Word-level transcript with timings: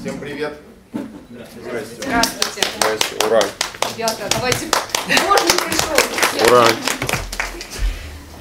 Всем 0.00 0.20
привет. 0.20 0.54
Здравствуйте. 1.28 2.02
Здравствуйте. 2.02 2.68
Здрасте. 2.78 3.26
Ура. 3.26 3.40
Ребята, 3.96 4.28
давайте. 4.30 4.66
Дождик 5.08 5.64
пришел. 5.64 6.46
Ура. 6.46 6.66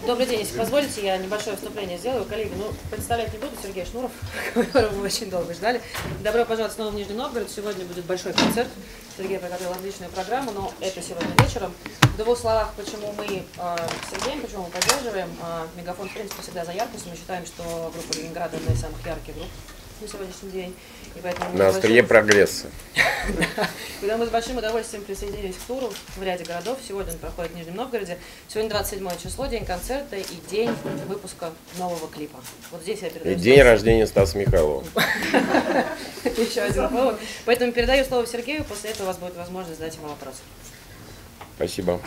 Добрый 0.05 0.27
день, 0.27 0.39
если 0.41 0.55
позволите, 0.55 1.03
я 1.03 1.17
небольшое 1.17 1.55
вступление 1.55 1.97
сделаю. 1.97 2.25
Коллеги, 2.25 2.53
ну, 2.55 2.71
представлять 2.91 3.33
не 3.33 3.39
буду, 3.39 3.53
Сергей 3.61 3.85
Шнуров, 3.85 4.11
которого 4.53 4.93
мы 4.97 5.05
очень 5.05 5.31
долго 5.31 5.51
ждали. 5.55 5.81
Добро 6.23 6.45
пожаловать 6.45 6.73
снова 6.73 6.91
в 6.91 6.95
Нижний 6.95 7.15
Новгород. 7.15 7.49
Сегодня 7.49 7.85
будет 7.85 8.05
большой 8.05 8.33
концерт. 8.33 8.69
Сергей 9.17 9.39
подготовил 9.39 9.71
отличную 9.71 10.11
программу, 10.11 10.51
но 10.51 10.71
это 10.79 11.01
сегодня 11.01 11.31
вечером. 11.43 11.73
В 12.01 12.17
двух 12.17 12.37
словах, 12.37 12.71
почему 12.77 13.11
мы 13.13 13.25
э, 13.25 13.41
с 13.57 14.11
Сергеем, 14.11 14.41
почему 14.41 14.65
мы 14.65 14.69
поддерживаем. 14.69 15.29
Э, 15.41 15.65
Мегафон, 15.75 16.07
в 16.07 16.13
принципе, 16.13 16.43
всегда 16.43 16.63
за 16.63 16.73
яркость. 16.73 17.07
Мы 17.07 17.15
считаем, 17.15 17.47
что 17.47 17.91
группа 17.91 18.15
Ленинград 18.15 18.53
одна 18.53 18.73
из 18.73 18.79
самых 18.79 19.03
ярких 19.03 19.33
групп 19.33 19.49
на 20.01 20.07
сегодняшний 20.07 20.51
день. 20.51 20.75
И 21.15 21.19
поэтому 21.21 21.57
На 21.57 21.69
острие 21.69 22.01
большим- 22.01 22.07
прогресса. 22.07 22.67
Когда 23.99 24.17
мы 24.17 24.25
с 24.27 24.29
большим 24.29 24.57
удовольствием 24.57 25.03
присоединились 25.03 25.55
к 25.55 25.61
туру 25.67 25.91
в 26.15 26.23
ряде 26.23 26.43
городов. 26.43 26.77
Сегодня 26.87 27.13
он 27.13 27.19
проходит 27.19 27.51
в 27.51 27.55
Нижнем 27.55 27.75
Новгороде. 27.75 28.17
Сегодня 28.47 28.69
27 28.69 29.09
число, 29.23 29.45
день 29.47 29.65
концерта 29.65 30.15
и 30.17 30.25
день 30.49 30.71
выпуска 31.07 31.51
нового 31.77 32.07
клипа. 32.07 32.39
Вот 32.71 32.81
здесь 32.83 32.99
я 33.01 33.07
И 33.07 33.11
передаю 33.11 33.35
день 33.37 33.55
слово. 33.55 33.69
рождения 33.71 34.07
Стаса 34.07 34.37
Михайлова. 34.37 34.83
Еще 36.25 36.61
один 36.61 36.89
повод. 36.89 37.19
Поэтому 37.45 37.71
передаю 37.71 38.05
слово 38.05 38.27
Сергею, 38.27 38.63
после 38.65 38.91
этого 38.91 39.03
у 39.03 39.07
вас 39.07 39.17
будет 39.17 39.35
возможность 39.35 39.79
задать 39.79 39.95
ему 39.95 40.07
вопрос. 40.09 40.35
Спасибо. 41.55 41.99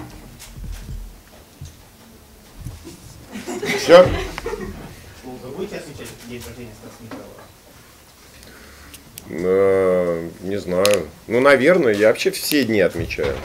Все? 3.79 4.09
Вы 5.25 5.49
будете 5.51 5.77
отмечать 5.77 6.09
день 6.29 6.43
рождения 6.47 6.73
Стаса 6.81 7.03
Михайлова? 7.03 7.30
Э, 9.31 10.29
Не 10.41 10.57
знаю. 10.59 11.09
Ну, 11.29 11.41
наверное, 11.41 11.95
я 11.95 12.09
вообще 12.09 12.31
все 12.31 12.65
дни 12.65 12.81
отмечаю. 12.81 13.37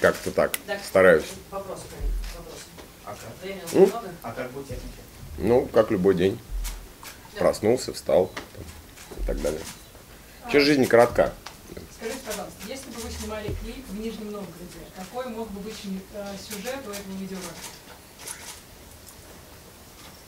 Как-то 0.00 0.30
так. 0.30 0.52
Стараюсь. 0.86 1.24
Вопросы, 1.50 1.82
вопросы. 2.36 2.64
А 3.06 3.14
как? 3.14 3.72
Много? 3.72 4.08
А 4.22 4.32
как 4.32 4.50
будете 4.50 4.74
отмечать? 4.74 5.04
Ну, 5.38 5.66
как 5.66 5.90
любой 5.90 6.14
день. 6.14 6.38
Проснулся, 7.38 7.92
встал 7.92 8.30
там, 8.54 8.64
и 9.18 9.26
так 9.26 9.40
далее. 9.40 9.60
Вообще 10.42 10.60
жизнь 10.60 10.84
коротка. 10.86 11.32
Скажите, 11.96 12.20
пожалуйста, 12.26 12.58
если 12.68 12.90
бы 12.90 13.00
вы 13.00 13.10
снимали 13.10 13.46
клип 13.62 13.84
в 13.88 13.98
Нижнем 13.98 14.30
Новгороде, 14.30 14.78
какой 14.94 15.26
мог 15.32 15.50
бы 15.50 15.60
быть 15.60 15.74
э, 16.14 16.26
сюжет 16.38 16.76
у 16.86 16.90
этого 16.90 17.16
видеоролика? 17.18 17.50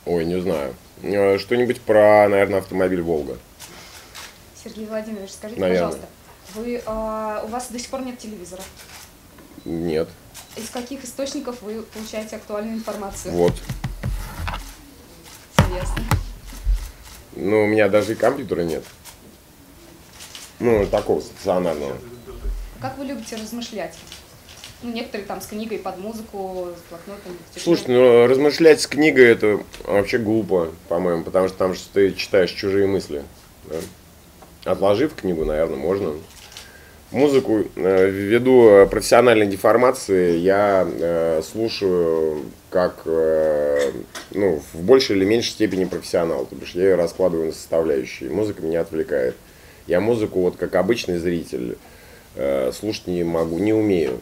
Ой, 0.07 0.25
не 0.25 0.41
знаю. 0.41 0.75
Э, 1.03 1.37
Что-нибудь 1.39 1.81
про, 1.81 2.29
наверное, 2.29 2.61
автомобиль 2.61 3.03
Волга. 3.03 3.37
Сергей 4.63 4.87
Владимирович, 4.87 5.33
скажите, 5.33 5.61
Наверное. 5.61 5.87
пожалуйста, 5.91 6.09
вы, 6.55 6.83
а, 6.87 7.43
у 7.45 7.48
вас 7.48 7.69
до 7.71 7.79
сих 7.79 7.89
пор 7.89 8.03
нет 8.03 8.19
телевизора. 8.19 8.63
Нет. 9.65 10.09
Из 10.57 10.71
каких 10.71 11.05
источников 11.05 11.61
вы 11.61 11.83
получаете 11.83 12.37
актуальную 12.37 12.77
информацию? 12.77 13.35
Вот. 13.35 13.55
Интересно. 15.59 16.03
Ну, 17.35 17.65
у 17.65 17.67
меня 17.67 17.89
даже 17.89 18.13
и 18.13 18.15
компьютера 18.15 18.63
нет. 18.63 18.85
Ну, 20.61 20.87
такого 20.87 21.20
стационарного. 21.20 21.98
Как 22.81 22.97
вы 22.97 23.05
любите 23.05 23.37
размышлять? 23.37 23.97
Ну, 24.83 24.93
некоторые 24.93 25.27
там 25.27 25.41
с 25.41 25.47
книгой 25.47 25.79
под 25.79 25.99
музыку, 25.99 26.69
с 26.77 26.91
блокнотом. 26.91 27.33
Слушай, 27.57 27.85
ну 27.89 28.27
размышлять 28.27 28.81
с 28.81 28.87
книгой 28.87 29.27
это 29.27 29.61
вообще 29.85 30.19
глупо, 30.19 30.71
по-моему, 30.89 31.25
потому 31.25 31.49
что 31.49 31.57
там 31.57 31.75
же 31.75 31.81
ты 31.93 32.13
читаешь 32.13 32.51
чужие 32.51 32.87
мысли. 32.87 33.23
да. 33.65 33.77
Отложив 34.71 35.15
книгу, 35.15 35.45
наверное, 35.45 35.77
можно. 35.77 36.15
Музыку, 37.13 37.63
э, 37.77 38.11
ввиду 38.11 38.69
э, 38.69 38.87
профессиональной 38.87 39.47
деформации, 39.47 40.39
я 40.39 40.86
э, 40.86 41.41
слушаю 41.48 42.42
как, 42.69 43.03
э, 43.07 43.92
ну, 44.33 44.61
в 44.73 44.81
большей 44.83 45.17
или 45.17 45.25
меньшей 45.25 45.53
степени 45.53 45.85
профессионал. 45.85 46.47
То 46.47 46.57
бишь 46.57 46.73
я 46.73 46.83
ее 46.83 46.95
раскладываю 46.97 47.47
на 47.47 47.53
составляющие. 47.53 48.29
Музыка 48.29 48.61
меня 48.61 48.81
отвлекает. 48.81 49.36
Я 49.86 50.01
музыку, 50.01 50.41
вот 50.41 50.57
как 50.57 50.75
обычный 50.75 51.19
зритель, 51.19 51.79
э, 52.35 52.73
слушать 52.73 53.07
не 53.07 53.23
могу, 53.23 53.59
не 53.59 53.73
умею. 53.73 54.19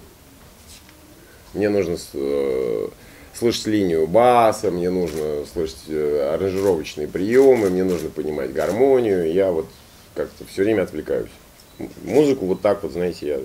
Мне 1.54 1.69
нужно 1.69 1.97
э, 2.12 2.88
слышать 3.32 3.66
линию 3.66 4.06
баса, 4.06 4.70
мне 4.70 4.91
нужно 4.91 5.44
слышать 5.53 5.84
э, 5.88 6.34
аранжировочные 6.34 7.09
приемы, 7.09 7.70
мне 7.70 7.84
нужно 7.84 8.10
понимать 8.10 8.53
гармонию. 8.53 9.32
Я 9.32 9.50
вот 9.53 9.66
как-то 10.14 10.44
все 10.47 10.62
время 10.62 10.82
отвлекаюсь. 10.82 11.31
Музыку 12.03 12.47
вот 12.47 12.60
так 12.60 12.82
вот, 12.82 12.93
знаете, 12.93 13.26
я 13.26 13.41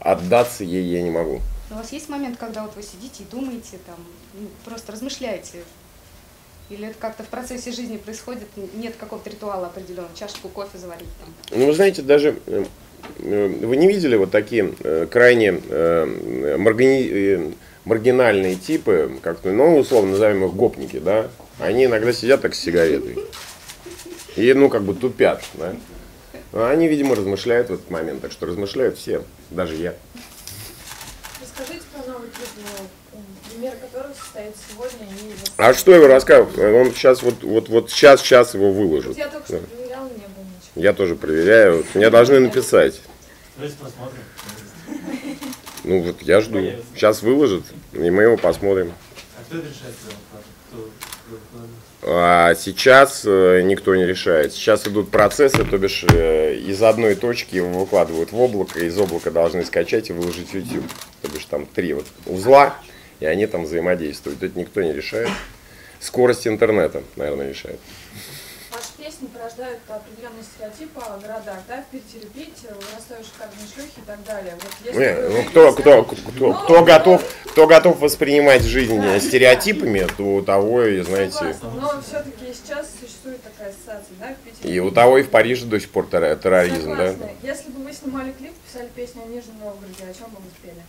отдаться 0.00 0.64
ей 0.64 0.84
я 0.84 1.02
не 1.02 1.10
могу. 1.10 1.40
Но 1.70 1.76
у 1.76 1.78
вас 1.80 1.92
есть 1.92 2.08
момент, 2.08 2.38
когда 2.38 2.62
вот 2.62 2.76
вы 2.76 2.82
сидите 2.82 3.24
и 3.24 3.26
думаете, 3.26 3.78
там, 3.86 3.96
ну, 4.34 4.48
просто 4.64 4.92
размышляете? 4.92 5.64
Или 6.70 6.88
это 6.88 6.98
как-то 6.98 7.22
в 7.24 7.28
процессе 7.28 7.72
жизни 7.72 7.96
происходит, 7.96 8.44
нет 8.74 8.94
какого-то 8.98 9.30
ритуала 9.30 9.68
определенного, 9.68 10.14
чашку 10.14 10.48
кофе 10.48 10.78
заварить 10.78 11.08
там? 11.20 11.58
Ну, 11.58 11.66
вы 11.66 11.72
знаете, 11.72 12.02
даже 12.02 12.38
э, 12.46 12.62
э, 12.62 12.64
вы 13.18 13.76
не 13.76 13.88
видели 13.88 14.16
вот 14.16 14.30
такие 14.30 14.72
э, 14.80 15.06
крайне 15.10 15.60
э, 15.68 16.56
э, 16.58 17.50
маргинальные 17.84 18.56
типы, 18.56 19.10
как-то, 19.22 19.50
ну, 19.50 19.76
условно 19.78 20.12
назовем 20.12 20.44
их 20.44 20.54
гопники, 20.54 20.98
да? 20.98 21.28
Они 21.58 21.86
иногда 21.86 22.12
сидят 22.12 22.42
так 22.42 22.54
с 22.54 22.60
сигаретой. 22.60 23.18
И, 24.36 24.52
ну, 24.54 24.68
как 24.68 24.82
бы 24.82 24.94
тупят, 24.94 25.42
да? 25.54 25.74
А 26.52 26.70
Они, 26.70 26.88
видимо, 26.88 27.14
размышляют 27.16 27.70
в 27.70 27.74
этот 27.74 27.90
момент, 27.90 28.20
так 28.20 28.32
что 28.32 28.46
размышляют 28.46 28.96
все, 28.98 29.22
даже 29.50 29.74
я. 29.74 29.94
Расскажите 31.40 31.84
про 31.92 32.12
новый 32.12 32.28
клип, 32.28 32.48
ну, 33.12 33.20
пример 33.50 33.74
которого 33.76 34.14
состоится 34.14 34.60
сегодня. 34.70 35.06
И 35.06 35.32
А 35.56 35.74
что 35.74 35.94
его 35.94 36.06
рассказывать? 36.06 36.56
Он 36.58 36.92
сейчас 36.92 37.22
вот, 37.22 37.42
вот, 37.42 37.68
вот 37.68 37.90
сейчас, 37.90 38.20
сейчас 38.20 38.54
его 38.54 38.72
выложит. 38.72 39.16
Я 39.16 39.28
только 39.28 39.46
что 39.46 39.58
Да. 39.58 39.66
проверяла, 39.66 40.04
не 40.04 40.10
было 40.14 40.44
ничего. 40.44 40.67
Я 40.78 40.92
тоже 40.92 41.16
проверяю. 41.16 41.84
Мне 41.94 42.08
должны 42.08 42.38
написать. 42.38 43.00
Ну 45.82 46.02
вот 46.02 46.22
я 46.22 46.40
жду. 46.40 46.60
Сейчас 46.94 47.22
выложит, 47.22 47.64
и 47.92 48.10
мы 48.10 48.22
его 48.22 48.36
посмотрим. 48.36 48.92
А 49.36 49.42
кто 49.44 49.56
решает? 49.56 49.94
А 52.02 52.54
сейчас 52.54 53.24
э, 53.26 53.62
никто 53.62 53.96
не 53.96 54.06
решает. 54.06 54.52
Сейчас 54.52 54.86
идут 54.86 55.10
процессы, 55.10 55.64
то 55.64 55.78
бишь 55.78 56.04
э, 56.04 56.54
из 56.54 56.80
одной 56.80 57.16
точки 57.16 57.56
его 57.56 57.80
выкладывают 57.80 58.30
в 58.30 58.40
облако, 58.40 58.78
из 58.78 58.96
облака 58.96 59.32
должны 59.32 59.64
скачать 59.64 60.10
и 60.10 60.12
выложить 60.12 60.50
в 60.50 60.54
YouTube. 60.54 60.88
То 61.22 61.28
бишь 61.28 61.44
там 61.46 61.66
три 61.66 61.92
вот 61.92 62.06
узла, 62.26 62.76
и 63.18 63.26
они 63.26 63.46
там 63.46 63.64
взаимодействуют. 63.64 64.44
Это 64.44 64.56
никто 64.56 64.80
не 64.80 64.92
решает. 64.92 65.30
Скорость 65.98 66.46
интернета, 66.46 67.02
наверное, 67.16 67.48
решает. 67.48 67.80
Песни 69.18 69.34
порождают 69.36 69.80
определенные 69.88 70.44
стереотипы 70.44 71.00
о 71.00 71.18
городах, 71.18 71.56
да, 71.66 71.82
в 71.82 71.86
Питере 71.90 72.28
пить, 72.32 72.54
в 72.62 72.94
Ростове 72.94 73.24
шикарные 73.24 73.66
шлюхи 73.74 73.98
и 73.98 74.06
так 74.06 74.22
далее. 74.24 74.54
Вот 74.54 74.70
если 74.84 75.00
Не, 75.00 75.14
вы 75.14 75.22
ну, 75.22 75.34
увидите- 75.34 75.50
кто, 75.50 75.72
кто, 75.72 76.02
кто, 76.04 76.52
кто 76.54 76.84
готов, 76.84 77.24
кто 77.46 77.66
готов 77.66 77.98
воспринимать 77.98 78.62
жизнь 78.62 78.96
э, 78.96 79.18
стереотипами, 79.18 80.06
то 80.16 80.22
у 80.22 80.42
того 80.42 80.84
и, 80.84 81.00
знаете, 81.00 81.32
Согласна, 81.34 81.70
но 81.70 82.02
все-таки 82.02 82.54
сейчас 82.54 82.88
существует 83.00 83.42
такая 83.42 83.70
ассоциация, 83.70 84.14
да, 84.20 84.34
в 84.34 84.36
Питере. 84.48 84.74
и 84.74 84.78
у 84.78 84.90
того 84.92 85.18
и 85.18 85.22
в 85.24 85.30
Париже 85.30 85.66
до 85.66 85.80
сих 85.80 85.90
пор 85.90 86.06
терро- 86.06 86.36
терроризм, 86.40 86.96
да? 86.96 87.10
Согласна. 87.10 87.30
Если 87.42 87.70
бы 87.72 87.84
вы 87.84 87.92
снимали 87.92 88.32
клип, 88.32 88.52
писали 88.66 88.88
песню 88.94 89.22
о 89.22 89.26
Нижнем 89.26 89.58
Новгороде, 89.58 90.04
о 90.08 90.14
чем 90.14 90.30
бы 90.30 90.36
вы 90.36 90.50
спели? 90.56 90.82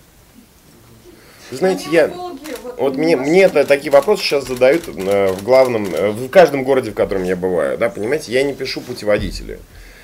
Вы 1.51 1.57
знаете, 1.57 1.85
я, 1.91 2.07
Волги, 2.07 2.51
вот, 2.63 2.79
Вот 2.79 2.95
ну, 2.95 3.03
мне, 3.03 3.15
мне 3.15 3.43
это 3.43 3.65
такие 3.65 3.91
вопросы 3.91 4.23
сейчас 4.23 4.45
задают 4.45 4.87
э, 4.87 5.31
в 5.33 5.43
главном, 5.43 5.93
э, 5.93 6.11
в 6.11 6.29
каждом 6.29 6.63
городе, 6.63 6.91
в 6.91 6.93
котором 6.93 7.23
я 7.23 7.35
бываю, 7.35 7.77
да, 7.77 7.89
понимаете, 7.89 8.31
я 8.31 8.43
не 8.43 8.53
пишу 8.53 8.81
путеводители. 8.81 9.59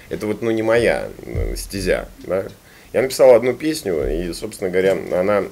Это 0.10 0.26
вот, 0.26 0.42
ну, 0.42 0.50
не 0.50 0.64
моя 0.64 1.10
э, 1.24 1.56
стезя, 1.56 2.10
да. 2.20 2.46
Я 2.94 3.04
написал 3.04 3.36
одну 3.36 3.54
песню, 3.54 4.10
и, 4.10 4.34
собственно 4.34 4.72
говоря, 4.72 4.98
она 5.12 5.44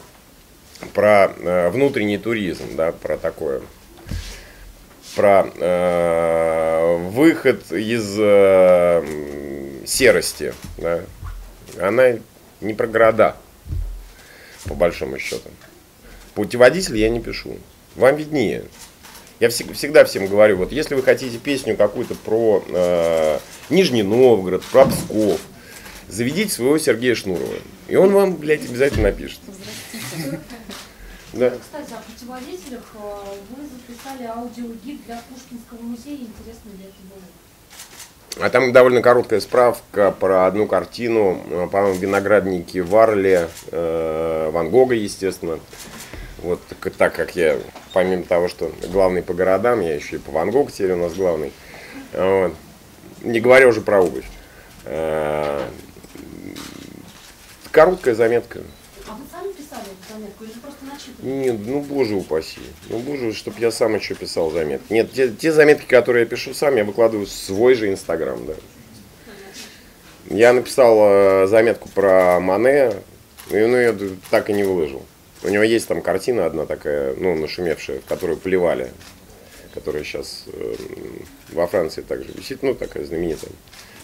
про 0.94 1.30
внутренний 1.70 2.18
туризм, 2.18 2.76
да, 2.76 2.92
про 2.92 3.18
такое, 3.18 3.62
про 5.16 5.48
э, 5.56 6.98
выход 7.12 7.72
из 7.72 8.16
э, 8.18 9.04
серости, 9.86 10.54
да. 10.78 11.02
Она 11.80 12.14
не 12.62 12.74
про 12.74 12.88
города, 12.88 13.36
по 14.66 14.74
большому 14.74 15.20
счету. 15.20 15.50
Путеводитель 16.36 16.98
я 16.98 17.10
не 17.10 17.20
пишу. 17.20 17.58
Вам 17.96 18.16
виднее. 18.16 18.64
Я 19.40 19.50
всег- 19.50 19.74
всегда 19.74 20.06
всем 20.06 20.28
говорю, 20.28 20.58
вот 20.58 20.72
если 20.72 20.96
вы 20.96 21.04
хотите 21.04 21.38
песню 21.38 21.76
какую-то 21.76 22.16
про 22.16 22.64
э, 22.68 23.40
Нижний 23.70 24.04
Новгород, 24.04 24.64
про 24.66 24.86
Псков, 24.86 25.40
заведите 26.08 26.54
своего 26.54 26.78
Сергея 26.78 27.14
Шнурова. 27.16 27.56
И 27.88 27.96
он 27.96 28.12
вам, 28.14 28.36
блядь, 28.36 28.66
обязательно 28.66 29.10
напишет. 29.10 29.40
Да. 31.34 31.50
Кстати, 31.50 31.94
о 31.94 32.12
путеводителях 32.12 32.84
э, 32.94 33.36
вы 33.50 33.64
записали 33.66 34.28
аудиогид 34.28 35.04
для 35.06 35.22
Пушкинского 35.30 35.82
музея. 35.82 36.18
Интересно 36.18 36.70
ли 36.70 36.86
это 36.86 37.02
было? 37.10 38.46
А 38.46 38.50
там 38.50 38.72
довольно 38.72 39.02
короткая 39.02 39.40
справка 39.42 40.12
про 40.12 40.46
одну 40.46 40.68
картину, 40.68 41.44
э, 41.50 41.68
по-моему, 41.72 42.00
«Виноградники 42.00 42.78
Варли», 42.80 43.50
э, 43.72 44.50
Ван 44.54 44.70
Гога, 44.70 44.94
естественно. 44.96 45.60
Вот 46.44 46.62
так, 46.68 46.94
так 46.94 47.16
как 47.16 47.36
я, 47.36 47.58
помимо 47.94 48.24
того, 48.24 48.50
что 48.50 48.72
главный 48.92 49.24
по 49.24 49.34
городам, 49.34 49.80
я 49.80 49.96
еще 49.96 50.18
и 50.18 50.20
по 50.20 50.32
Ван 50.32 50.52
Гогу 50.52 50.70
теперь 50.70 50.92
у 50.92 50.98
нас 50.98 51.14
главный. 51.14 51.54
Вот. 52.12 52.54
Не 53.22 53.40
говоря 53.40 53.68
уже 53.68 53.80
про 53.80 54.02
обувь. 54.02 54.26
Э, 54.84 55.66
Короткая 57.72 58.14
заметка. 58.14 58.60
А 59.08 59.14
вы 59.14 59.24
сами 59.32 59.52
писали 59.54 59.82
эту 59.86 60.14
заметку 60.14 60.44
или 60.44 60.52
просто 60.52 60.86
начитали? 60.86 61.26
Нет, 61.26 61.56
ну 61.66 61.80
боже 61.82 62.16
упаси. 62.16 62.60
Ну 62.90 63.00
боже, 63.00 63.34
чтоб 63.34 63.58
я 63.58 63.72
сам 63.72 63.96
еще 63.96 64.14
писал 64.14 64.52
заметки. 64.52 64.92
Нет, 64.92 65.12
те, 65.14 65.30
те 65.30 65.52
заметки, 65.52 65.88
которые 65.88 66.24
я 66.24 66.30
пишу 66.30 66.54
сам, 66.54 66.76
я 66.76 66.84
выкладываю 66.84 67.26
в 67.26 67.32
свой 67.32 67.76
же 67.76 67.90
Инстаграм, 67.90 68.46
да. 68.46 68.54
Я 70.30 70.54
написал 70.54 70.98
э, 71.00 71.48
заметку 71.48 71.90
про 71.90 72.40
Мане, 72.40 72.94
и, 73.50 73.56
ну, 73.56 73.78
я 73.78 73.96
так 74.30 74.50
и 74.50 74.54
не 74.54 74.64
выложил. 74.64 75.04
У 75.44 75.50
него 75.50 75.64
есть 75.64 75.88
там 75.88 76.02
картина 76.02 76.46
одна 76.46 76.66
такая, 76.66 77.16
ну, 77.16 77.36
нашумевшая, 77.36 78.00
в 78.00 78.06
которую 78.06 78.38
плевали, 78.38 78.92
которая 79.74 80.04
сейчас 80.04 80.46
э, 80.48 80.76
во 81.52 81.68
Франции 81.68 82.02
также 82.02 82.32
висит, 82.32 82.64
ну, 82.64 82.74
такая 82.74 83.04
знаменитая. 83.06 83.52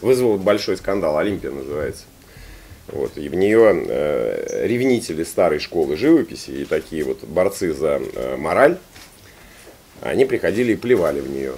Вызвал 0.01 0.37
большой 0.37 0.77
скандал, 0.77 1.17
Олимпия 1.17 1.51
называется. 1.51 2.03
Вот, 2.87 3.17
и 3.17 3.29
в 3.29 3.35
нее 3.35 3.85
э, 3.87 4.67
ревнители 4.67 5.23
старой 5.23 5.59
школы 5.59 5.95
живописи 5.95 6.49
и 6.51 6.65
такие 6.65 7.03
вот 7.03 7.23
борцы 7.23 7.71
за 7.71 8.01
э, 8.01 8.35
мораль, 8.35 8.77
они 10.01 10.25
приходили 10.25 10.73
и 10.73 10.75
плевали 10.75 11.21
в 11.21 11.29
нее. 11.29 11.53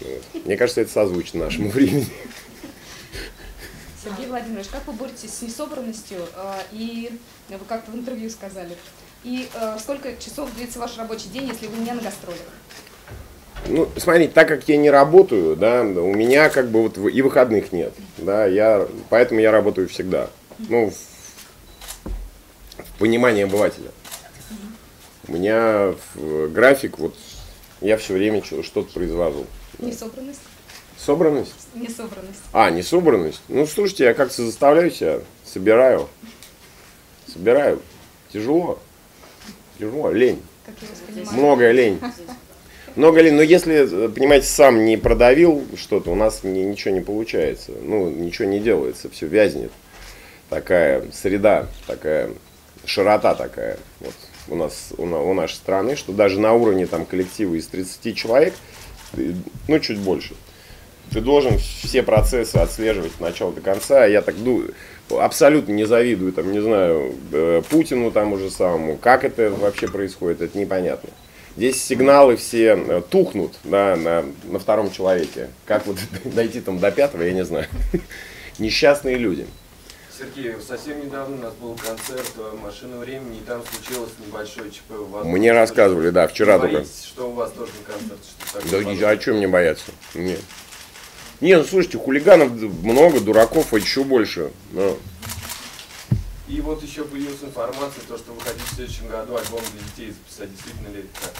Вот. 0.00 0.44
Мне 0.44 0.56
кажется, 0.56 0.80
это 0.80 0.90
созвучно 0.90 1.44
нашему 1.44 1.70
времени. 1.70 2.06
Сергей 4.04 4.26
Владимирович, 4.26 4.68
как 4.68 4.86
вы 4.86 4.92
боретесь 4.92 5.34
с 5.34 5.42
несобранностью? 5.42 6.18
э, 6.36 6.52
И 6.72 7.18
вы 7.48 7.58
как-то 7.68 7.90
в 7.90 7.94
интервью 7.96 8.30
сказали. 8.30 8.76
И 9.24 9.48
э, 9.52 9.76
сколько 9.80 10.16
часов 10.16 10.54
длится 10.54 10.78
ваш 10.78 10.96
рабочий 10.96 11.28
день, 11.28 11.48
если 11.48 11.66
вы 11.66 11.78
не 11.78 11.90
на 11.92 12.00
гастролях? 12.00 12.38
Ну, 13.66 13.88
смотрите, 13.96 14.32
так 14.32 14.46
как 14.46 14.68
я 14.68 14.76
не 14.76 14.88
работаю, 14.90 15.56
да, 15.56 15.82
у 15.82 16.14
меня 16.14 16.48
как 16.48 16.68
бы 16.70 16.82
вот 16.82 16.96
и 16.96 17.22
выходных 17.22 17.72
нет, 17.72 17.92
да, 18.16 18.46
я, 18.46 18.86
поэтому 19.10 19.40
я 19.40 19.50
работаю 19.50 19.88
всегда. 19.88 20.30
Ну, 20.58 20.90
в, 20.90 20.94
в 22.84 22.98
понимании 23.00 23.42
обывателя. 23.42 23.90
У 25.26 25.32
меня 25.32 25.94
в- 26.14 26.48
график, 26.48 26.98
вот, 26.98 27.16
я 27.80 27.96
все 27.98 28.14
время 28.14 28.42
что-то 28.44 28.84
произвожу. 28.92 29.44
Несобранность? 29.80 30.40
Собранность? 31.12 31.54
Несобранность. 31.74 32.40
А, 32.52 32.68
не 32.70 32.82
собранность? 32.82 33.40
Ну, 33.48 33.66
слушайте, 33.66 34.04
я 34.04 34.12
как-то 34.12 34.44
заставляю 34.44 34.90
себя, 34.90 35.20
собираю. 35.42 36.06
Собираю. 37.32 37.80
Тяжело. 38.30 38.78
Тяжело, 39.78 40.10
лень. 40.12 40.42
Многое 41.32 41.72
лень. 41.72 41.98
Много 42.94 43.22
лень. 43.22 43.32
Но 43.36 43.40
если, 43.42 44.08
понимаете, 44.08 44.48
сам 44.48 44.84
не 44.84 44.98
продавил 44.98 45.64
что-то, 45.78 46.10
у 46.10 46.14
нас 46.14 46.44
ни- 46.44 46.58
ничего 46.58 46.92
не 46.92 47.00
получается. 47.00 47.72
Ну, 47.80 48.10
ничего 48.10 48.46
не 48.46 48.60
делается, 48.60 49.08
все 49.08 49.26
вязнет. 49.28 49.72
Такая 50.50 51.04
среда, 51.10 51.68
такая 51.86 52.32
широта 52.84 53.34
такая. 53.34 53.78
Вот 54.00 54.12
у 54.48 54.56
нас, 54.56 54.92
у, 54.98 55.04
у 55.04 55.32
нашей 55.32 55.54
страны, 55.54 55.96
что 55.96 56.12
даже 56.12 56.38
на 56.38 56.52
уровне 56.52 56.86
там 56.86 57.06
коллектива 57.06 57.54
из 57.54 57.66
30 57.68 58.14
человек, 58.14 58.52
ты- 59.12 59.34
ну, 59.68 59.78
чуть 59.80 59.98
больше, 60.00 60.34
ты 61.10 61.20
должен 61.20 61.58
все 61.58 62.02
процессы 62.02 62.56
отслеживать 62.56 63.12
от 63.14 63.20
начала 63.20 63.52
до 63.52 63.60
конца. 63.60 64.06
Я 64.06 64.22
так 64.22 64.36
думаю, 64.42 64.74
абсолютно 65.10 65.72
не 65.72 65.84
завидую, 65.84 66.32
там, 66.32 66.52
не 66.52 66.60
знаю, 66.60 67.14
э, 67.32 67.62
Путину 67.68 68.10
там 68.10 68.32
уже 68.32 68.50
самому. 68.50 68.96
Как 68.96 69.24
это 69.24 69.50
вообще 69.50 69.88
происходит, 69.88 70.40
это 70.42 70.58
непонятно. 70.58 71.10
Здесь 71.56 71.82
сигналы 71.82 72.36
все 72.36 72.76
э, 72.76 73.02
тухнут 73.08 73.54
да, 73.64 73.96
на, 73.96 74.24
на 74.44 74.58
втором 74.58 74.90
человеке. 74.90 75.48
Как 75.64 75.86
вот 75.86 75.96
дойти 76.24 76.60
там 76.60 76.78
до 76.78 76.90
пятого, 76.90 77.22
я 77.22 77.32
не 77.32 77.44
знаю. 77.44 77.66
Несчастные 78.58 79.16
люди. 79.16 79.46
Сергей, 80.16 80.54
совсем 80.66 81.04
недавно 81.04 81.36
у 81.36 81.40
нас 81.40 81.54
был 81.54 81.74
концерт 81.76 82.32
э, 82.38 82.56
«Машина 82.60 82.98
времени», 82.98 83.38
и 83.38 83.40
там 83.46 83.62
случилось 83.64 84.10
небольшое 84.24 84.68
ЧП. 84.70 84.90
У 84.98 85.04
вас 85.04 85.24
Мне 85.24 85.52
рассказывали, 85.52 86.10
да, 86.10 86.26
вчера 86.26 86.58
только. 86.58 86.78
боитесь, 86.78 87.04
что 87.04 87.30
у 87.30 87.32
вас 87.34 87.52
тоже 87.52 87.70
концерт? 87.86 88.18
Что 88.66 89.00
Да 89.00 89.10
а 89.10 89.20
что 89.20 89.32
мне 89.34 89.46
бояться? 89.46 89.92
Нет. 90.14 90.40
Не, 91.40 91.56
ну 91.56 91.64
слушайте, 91.64 91.98
хулиганов 91.98 92.50
много, 92.82 93.20
дураков 93.20 93.72
еще 93.72 94.02
больше. 94.02 94.50
Ну, 94.72 94.98
И 96.48 96.60
вот 96.60 96.82
еще 96.82 97.04
появилась 97.04 97.42
информация, 97.42 98.02
то, 98.08 98.18
что 98.18 98.32
вы 98.32 98.40
хотите 98.40 98.64
в 98.64 98.74
следующем 98.74 99.08
году 99.08 99.36
альбом 99.36 99.60
для 99.72 99.82
детей 99.82 100.12
записать. 100.12 100.50
Действительно 100.52 100.88
ли 100.94 101.00
это 101.00 101.08
так? 101.22 101.34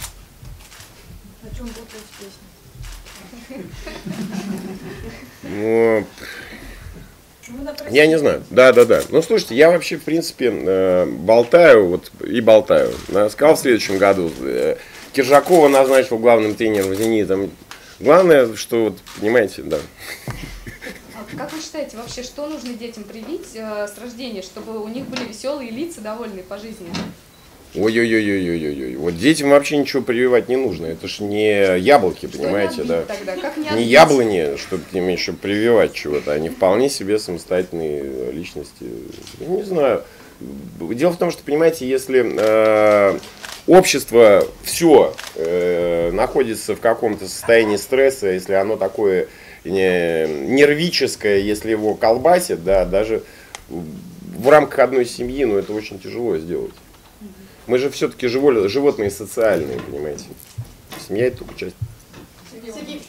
О 1.51 1.55
чем 1.57 1.67
будут 1.67 1.89
эти 1.89 2.25
песни? 2.25 3.69
ну, 5.43 6.05
Я 7.91 8.07
не 8.07 8.19
знаю. 8.19 8.45
Да, 8.51 8.73
да, 8.73 8.85
да. 8.85 9.03
Ну, 9.09 9.23
слушайте, 9.23 9.57
я 9.57 9.71
вообще, 9.71 9.97
в 9.97 10.03
принципе, 10.03 10.53
э, 10.53 11.07
болтаю 11.07 11.87
вот 11.89 12.13
и 12.25 12.41
болтаю. 12.41 12.93
Сказал 13.31 13.57
в 13.57 13.61
следующем 13.61 13.99
году. 13.99 14.31
э, 14.43 14.77
Киржакова 15.13 15.69
назначил 15.69 16.19
главным 16.19 16.55
тренером 16.55 16.95
«Зенита». 16.95 17.49
Главное, 18.01 18.55
что, 18.55 18.85
вот, 18.85 18.99
понимаете, 19.21 19.63
да. 19.63 19.79
А 21.15 21.37
Как 21.37 21.53
вы 21.53 21.61
считаете, 21.61 21.97
вообще, 21.97 22.23
что 22.23 22.47
нужно 22.47 22.75
детям 22.75 23.05
привить 23.05 23.49
э, 23.55 23.89
с 23.89 23.99
рождения, 24.01 24.43
чтобы 24.43 24.81
у 24.83 24.89
них 24.89 25.07
были 25.07 25.25
веселые 25.25 25.71
лица, 25.71 26.01
довольные 26.01 26.45
по 26.45 26.59
жизни? 26.59 26.87
Ой-ой-ой-ой-ой-ой. 27.75 28.97
Вот 28.97 29.19
детям 29.19 29.51
вообще 29.51 29.77
ничего 29.77 30.03
прививать 30.03 30.49
не 30.49 30.57
нужно. 30.57 30.87
Это 30.87 31.07
ж 31.07 31.21
не 31.21 31.79
яблоки, 31.79 32.27
Что 32.27 32.39
понимаете, 32.39 32.85
да. 32.85 33.03
тогда? 33.03 33.37
Как 33.37 33.57
не 33.59 33.69
Не 33.71 33.83
яблони, 33.85 34.57
чтобы 34.57 34.85
к 34.85 34.93
ним 34.95 35.09
еще 35.09 35.33
прививать 35.35 35.93
чего-то. 35.93 36.33
Они 36.33 36.49
вполне 36.49 36.89
себе 36.89 37.19
самостоятельные 37.19 38.33
личности. 38.33 38.87
Я 39.41 39.47
не 39.49 39.63
знаю. 39.65 40.03
Дело 40.81 41.11
в 41.11 41.19
том, 41.19 41.31
что, 41.31 41.43
понимаете, 41.43 41.87
если 41.87 42.25
э, 42.25 43.19
общество 43.69 44.47
все 44.65 45.15
находится 46.13 46.75
в 46.75 46.81
каком-то 46.81 47.29
состоянии 47.29 47.77
стресса, 47.77 48.29
если 48.29 48.55
оно 48.55 48.77
такое 48.77 49.29
не- 49.65 50.27
нервическое, 50.27 51.39
если 51.39 51.71
его 51.71 51.95
колбасит, 51.95 52.65
да, 52.65 52.85
даже 52.85 53.23
в 53.69 54.49
рамках 54.49 54.79
одной 54.81 55.05
семьи, 55.05 55.45
ну, 55.45 55.59
это 55.59 55.73
очень 55.73 55.99
тяжело 55.99 56.37
сделать. 56.39 56.75
Мы 57.67 57.79
же 57.79 57.91
все-таки 57.91 58.29
животные 58.29 59.11
социальные, 59.11 59.79
понимаете. 59.81 60.25
Семья 61.07 61.27
это 61.27 61.39
только 61.39 61.55
часть. 61.55 61.77
Сергей, 62.51 63.03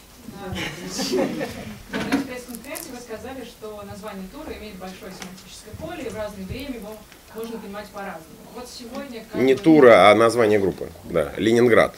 на 1.92 2.00
одной 2.02 2.22
пресс-конференции 2.26 2.92
вы 2.92 3.00
сказали, 3.00 3.44
что 3.46 3.82
название 3.90 4.26
тура 4.34 4.54
имеет 4.58 4.76
большое 4.76 5.12
семантическое 5.12 5.74
поле, 5.80 6.04
и 6.06 6.10
в 6.10 6.16
разное 6.16 6.46
время 6.46 6.76
его 6.76 6.98
можно 7.36 7.58
понимать 7.60 7.88
по-разному. 7.88 8.24
Вот 8.56 8.68
сегодня... 8.68 9.24
как 9.32 9.42
Не 9.42 9.54
вы- 9.54 9.60
тура, 9.60 10.10
а 10.12 10.16
название 10.16 10.60
группы. 10.60 10.90
Да, 11.06 11.34
Ленинград. 11.38 11.96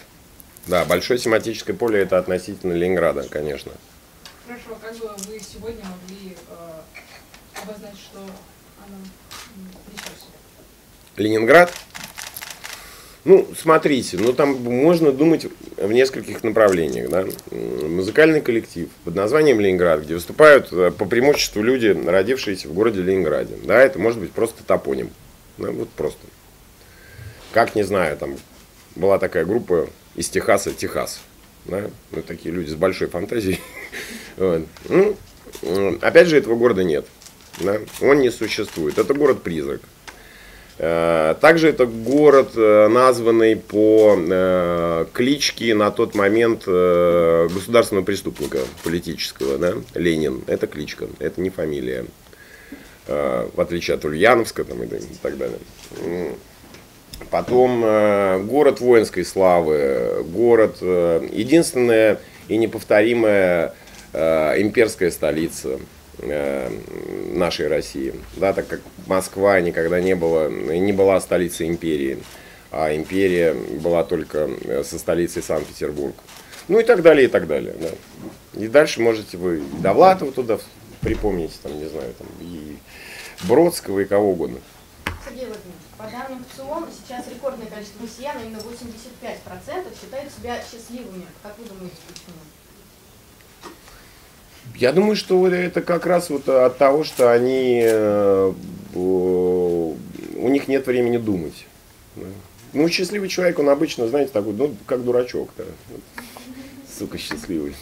Да, 0.68 0.86
большое 0.86 1.20
семантическое 1.20 1.76
поле 1.76 2.02
это 2.02 2.18
относительно 2.18 2.74
Ленинграда, 2.74 3.24
конечно. 3.30 3.72
Хорошо, 4.46 4.78
как 4.82 4.96
бы 4.98 5.08
вы 5.28 5.40
сегодня 5.40 5.84
могли 5.86 6.36
э, 6.50 7.62
обозначить, 7.64 8.00
что 8.00 8.20
оно 8.20 8.98
м, 8.98 9.68
несет? 9.92 10.28
Ленинград? 11.18 11.74
Ну, 13.24 13.48
смотрите, 13.60 14.18
ну 14.18 14.34
там 14.34 14.56
можно 14.64 15.12
думать 15.12 15.46
в 15.78 15.92
нескольких 15.92 16.44
направлениях. 16.44 17.10
Да? 17.10 17.26
Музыкальный 17.52 18.42
коллектив 18.42 18.90
под 19.04 19.14
названием 19.16 19.60
Ленинград, 19.60 20.02
где 20.02 20.16
выступают 20.16 20.72
э, 20.74 20.92
по 20.92 21.06
преимуществу 21.06 21.62
люди, 21.62 21.88
родившиеся 21.88 22.68
в 22.68 22.74
городе 22.74 23.02
Ленинграде. 23.02 23.56
Да, 23.64 23.80
это 23.80 24.00
может 24.00 24.20
быть 24.20 24.32
просто 24.32 24.64
топоним. 24.64 25.12
Да, 25.62 25.72
вот 25.72 25.90
просто. 25.90 26.20
Как, 27.52 27.76
не 27.76 27.84
знаю, 27.84 28.18
там 28.18 28.38
была 28.96 29.20
такая 29.20 29.46
группа 29.46 29.90
из 30.16 30.30
Техаса 30.30 30.74
Техас. 30.74 31.22
Да? 31.66 31.90
Ну, 32.12 32.22
такие 32.22 32.54
люди 32.54 32.70
с 32.70 32.76
большой 32.76 33.08
фантазией. 33.08 33.60
Вот. 34.38 34.62
Ну, 34.88 35.18
опять 36.02 36.28
же, 36.28 36.38
этого 36.38 36.56
города 36.56 36.84
нет. 36.84 37.06
Да? 37.60 37.80
Он 38.00 38.20
не 38.20 38.32
существует. 38.32 38.98
Это 38.98 39.14
город-призрак. 39.14 39.82
Э, 40.78 41.36
Также 41.40 41.70
это 41.70 41.86
город, 41.86 42.54
э, 42.56 42.88
названный 42.88 43.56
по 43.56 44.18
э, 44.18 45.06
кличке 45.14 45.76
на 45.76 45.92
тот 45.92 46.16
момент 46.16 46.66
государственного 46.66 48.04
преступника 48.04 48.60
политического, 48.84 49.60
да? 49.60 49.74
Ленин. 49.94 50.44
Это 50.48 50.66
кличка, 50.66 51.08
это 51.20 51.40
не 51.40 51.52
фамилия. 51.52 52.06
Э, 53.12 53.50
В 53.54 53.60
отличие 53.60 53.96
от 53.96 54.06
Ульяновска 54.06 54.64
там, 54.64 54.82
и 54.84 54.88
так 55.22 55.38
далее. 55.38 55.60
Потом 57.30 57.84
э, 57.84 58.40
город 58.44 58.80
воинской 58.80 59.26
славы, 59.26 60.24
город, 60.24 60.78
э, 60.82 61.28
единственное 61.32 62.20
и 62.48 62.58
неповторимое 62.58 63.74
э, 64.14 64.62
имперская 64.62 65.12
столица 65.12 65.80
нашей 67.34 67.68
России, 67.68 68.14
да, 68.36 68.54
так 68.54 68.68
как 68.68 68.82
Москва 69.08 69.60
никогда 69.60 70.00
не, 70.00 70.14
была 70.14 70.50
не 70.50 70.94
была 70.94 71.20
столицей 71.20 71.68
империи, 71.68 72.20
а 72.70 72.96
империя 72.96 73.54
была 73.54 74.04
только 74.04 74.50
со 74.84 75.00
столицей 75.00 75.42
Санкт-Петербург. 75.42 76.14
Ну 76.68 76.80
и 76.80 76.84
так 76.84 77.02
далее, 77.02 77.26
и 77.26 77.28
так 77.28 77.48
далее. 77.48 77.74
Да. 77.82 78.62
И 78.62 78.68
дальше 78.68 79.02
можете 79.02 79.38
вы 79.38 79.64
Довлатова 79.82 80.32
туда 80.32 80.60
припомнить, 81.00 81.60
там, 81.64 81.80
не 81.80 81.90
знаю, 81.90 82.14
там, 82.18 82.28
и 82.42 82.71
Бродского, 83.48 84.00
и 84.00 84.06
кого 84.06 84.32
угодно. 84.32 84.60
Сергей 85.26 85.46
Владимирович, 85.46 85.82
по 85.98 86.04
данным 86.04 86.46
ВЦИОМ, 86.52 86.88
сейчас 86.92 87.28
рекордное 87.28 87.68
количество 87.68 88.04
россиян, 88.04 88.38
именно 88.44 88.58
85%, 88.58 90.02
считают 90.02 90.34
себя 90.34 90.60
счастливыми. 90.62 91.26
Как 91.44 91.58
вы 91.58 91.66
думаете, 91.66 91.96
почему? 92.08 92.36
Я 94.76 94.94
думаю, 94.94 95.16
что 95.16 95.48
это 95.48 95.82
как 95.82 96.06
раз 96.06 96.30
вот 96.30 96.48
от 96.48 96.78
того, 96.78 97.04
что 97.04 97.32
они, 97.32 97.82
э, 97.84 98.54
у 98.94 99.96
них 100.36 100.68
нет 100.68 100.88
времени 100.88 101.18
думать. 101.18 101.66
Да. 102.16 102.28
Ну, 102.74 102.88
счастливый 102.88 103.28
человек, 103.28 103.60
он 103.60 103.70
обычно, 103.70 104.08
знаете, 104.08 104.32
такой, 104.32 104.54
ну, 104.54 104.76
как 104.86 105.04
дурачок-то. 105.04 105.66
Сука, 106.98 107.18
счастливый. 107.18 107.76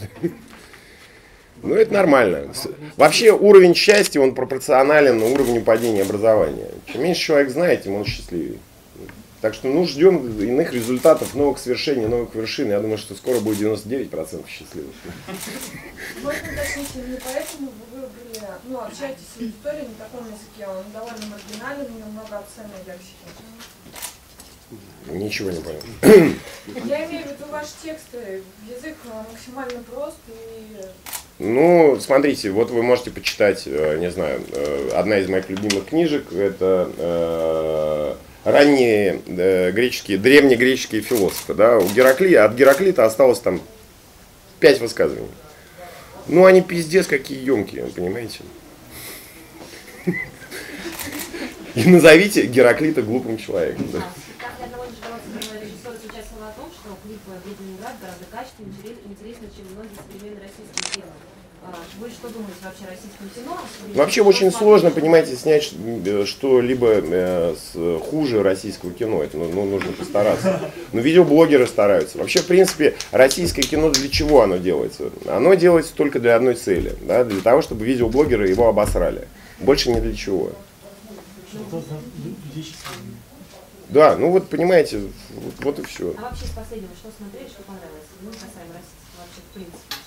Ну, 1.62 1.75
это 1.75 1.94
нормально. 1.94 2.54
Вообще, 2.98 3.32
уровень 3.32 3.75
счастья, 3.75 4.20
он 4.20 4.34
пропорционален 4.34 5.22
уровню 5.22 5.62
падения 5.62 6.01
образования. 6.01 6.70
Чем 6.86 7.04
меньше 7.04 7.22
человек 7.22 7.50
знает, 7.51 7.84
тем 7.84 7.96
он 7.96 8.06
счастливее. 8.06 8.60
Так 9.42 9.54
что, 9.54 9.70
ну, 9.70 9.86
ждем 9.88 10.38
иных 10.42 10.74
результатов, 10.74 11.34
новых 11.34 11.60
свершений, 11.60 12.08
новых 12.08 12.36
вершин. 12.36 12.70
Я 12.70 12.82
думаю, 12.82 12.98
что 12.98 13.16
скоро 13.16 13.39
будет 13.39 13.60
99% 13.60 14.46
счастливых. 14.48 14.94
Можно 16.22 16.54
уточнить, 16.54 16.89
именно 16.96 17.18
поэтому 17.24 17.72
вы 17.92 18.01
выбрали, 18.01 18.51
ну, 18.66 18.80
общаетесь 18.82 19.24
с 19.34 19.39
аудиторией 19.39 19.88
на 19.88 20.06
таком 20.06 20.25
языке, 20.25 20.68
он 20.68 20.92
довольно 20.92 21.25
маргинальный, 21.28 21.86
немного 21.86 22.38
обсценной 22.38 22.84
лексики. 22.86 23.16
Ничего 25.08 25.51
не 25.51 25.62
понял. 25.62 25.82
Я 26.86 27.06
имею 27.06 27.24
в 27.24 27.32
виду 27.32 27.46
ваши 27.50 27.72
тексты, 27.82 28.44
язык 28.68 28.98
максимально 29.32 29.82
прост 29.84 30.18
и 30.28 30.82
ну, 31.39 31.98
смотрите, 32.01 32.51
вот 32.51 32.69
вы 32.69 32.84
можете 32.84 33.12
почитать, 33.12 33.63
э, 33.65 33.98
не 33.98 34.12
знаю, 34.12 34.41
э, 34.51 34.89
одна 34.93 35.19
из 35.19 35.29
моих 35.29 35.50
любимых 35.50 35.86
книжек, 35.86 36.34
это 36.34 36.91
э, 36.98 38.15
ранние 38.43 39.22
греческие, 39.72 40.17
древнегреческие 40.17 41.01
философы. 41.01 41.53
Да? 41.53 41.77
У 41.77 41.88
Геракли, 41.88 42.34
от 42.34 42.55
Гераклита 42.55 43.05
осталось 43.05 43.39
там 43.39 43.62
пять 44.60 44.81
высказываний. 44.81 45.29
Ну, 46.27 46.46
они 46.46 46.62
пиздец 46.62 47.08
какие 47.08 47.41
емкие, 47.41 47.86
понимаете? 47.86 48.39
И 51.75 51.86
назовите 51.86 52.48
Гераклита 52.48 53.01
глупым 53.01 53.38
человеком. 53.38 53.88
Да. 53.93 54.03
гораздо 58.01 58.25
качественнее, 58.31 58.98
интереснее, 59.05 59.51
чем 59.55 59.65
многие 59.74 59.96
современные 59.96 60.41
российские 60.41 60.84
фильмы. 60.91 61.12
А, 61.72 62.02
вы 62.02 62.10
что 62.10 62.30
думаете 62.30 62.56
вообще 62.64 62.86
о 62.86 62.90
российском 62.90 63.30
кино? 63.36 63.58
Вообще 63.94 64.22
очень 64.24 64.52
сложно, 64.52 64.90
понимаете, 64.90 65.36
снять 65.36 65.72
э, 66.06 66.26
что-либо 66.26 66.88
э, 66.96 68.00
хуже 68.10 68.42
российского 68.42 68.92
кино. 68.92 69.22
Это 69.22 69.38
ну, 69.38 69.66
нужно 69.66 69.92
постараться. 69.92 70.72
Но 70.94 71.00
видеоблогеры 71.00 71.68
стараются. 71.68 72.18
Вообще, 72.18 72.40
в 72.40 72.48
принципе, 72.48 72.96
российское 73.12 73.62
кино 73.62 73.92
для 73.92 74.10
чего 74.10 74.42
оно 74.42 74.58
делается? 74.58 75.12
Оно 75.28 75.54
делается 75.54 75.94
только 75.94 76.20
для 76.20 76.36
одной 76.36 76.56
цели. 76.56 76.96
Да? 77.02 77.24
Для 77.24 77.42
того, 77.42 77.62
чтобы 77.62 77.86
видеоблогеры 77.86 78.50
его 78.50 78.68
обосрали. 78.68 79.28
Больше 79.60 79.92
ни 79.92 80.00
для 80.00 80.16
чего. 80.16 80.52
Да, 83.90 84.16
ну 84.18 84.30
вот 84.32 84.50
понимаете, 84.50 85.02
вот, 85.32 85.54
вот 85.60 85.80
и 85.80 85.84
все. 85.84 86.14
А 86.18 86.22
вообще 86.22 86.46
с 86.46 86.52
последнего 86.52 86.92
что 86.96 87.10
смотрели, 87.16 87.48
что 87.48 87.64
понравилось? 87.64 88.06
Ну, 88.80 89.24
российского 89.24 89.24
вообще 89.24 89.42
в 89.42 89.54
принципе 89.54 90.00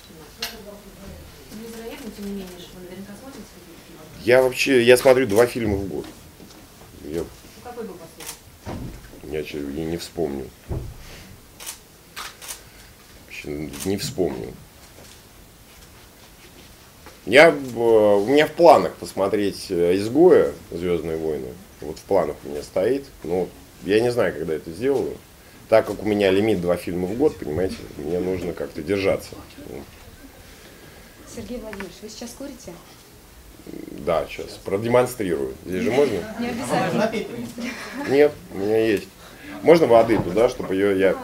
Невероятно, 1.53 2.11
тем 2.17 2.25
не 2.25 2.31
менее, 2.31 2.59
что 2.59 2.77
вы 2.77 2.85
наверняка 2.85 3.13
смотрите 3.19 3.45
фильмы. 3.55 4.01
Я 4.23 4.41
вообще, 4.41 4.83
я 4.83 4.97
смотрю 4.97 5.27
два 5.27 5.45
фильма 5.45 5.75
в 5.75 5.87
год. 5.87 6.05
Я... 7.03 7.19
Ну, 7.19 7.25
какой 7.63 7.85
был 7.85 7.95
последний? 7.95 9.31
Я, 9.31 9.43
че, 9.43 9.59
я 9.59 9.85
не 9.85 9.97
вспомню. 9.97 10.49
Вообще, 13.25 13.69
не 13.85 13.97
вспомню. 13.97 14.53
Я, 17.25 17.51
у 17.51 18.25
меня 18.25 18.47
в 18.47 18.51
планах 18.51 18.93
посмотреть 18.95 19.67
э, 19.69 19.95
«Изгоя. 19.95 20.53
Звездные 20.71 21.17
войны». 21.17 21.53
Вот 21.79 21.97
в 21.97 22.01
планах 22.01 22.35
у 22.43 22.49
меня 22.49 22.63
стоит. 22.63 23.05
Но 23.23 23.47
я 23.83 24.01
не 24.01 24.11
знаю, 24.11 24.33
когда 24.33 24.53
это 24.55 24.71
сделаю. 24.71 25.17
Так 25.69 25.87
как 25.87 26.03
у 26.03 26.05
меня 26.05 26.31
лимит 26.31 26.61
два 26.61 26.75
фильма 26.75 27.07
в 27.07 27.17
год, 27.17 27.37
понимаете, 27.37 27.75
мне 27.97 28.19
нужно 28.19 28.53
как-то 28.53 28.81
держаться. 28.81 29.31
Сергей 31.33 31.57
Владимирович, 31.59 31.93
вы 32.01 32.09
сейчас 32.09 32.31
курите? 32.37 32.73
Да, 34.05 34.25
сейчас 34.29 34.59
продемонстрирую. 34.65 35.53
Здесь 35.65 35.83
же 35.83 35.91
можно? 35.91 36.17
Не 36.39 36.49
обязательно. 36.49 37.11
Нет, 38.09 38.31
у 38.53 38.57
меня 38.57 38.85
есть. 38.85 39.07
Можно 39.61 39.87
воды 39.87 40.19
туда, 40.19 40.49
чтобы 40.49 40.75
ее 40.75 40.99
я 40.99 41.15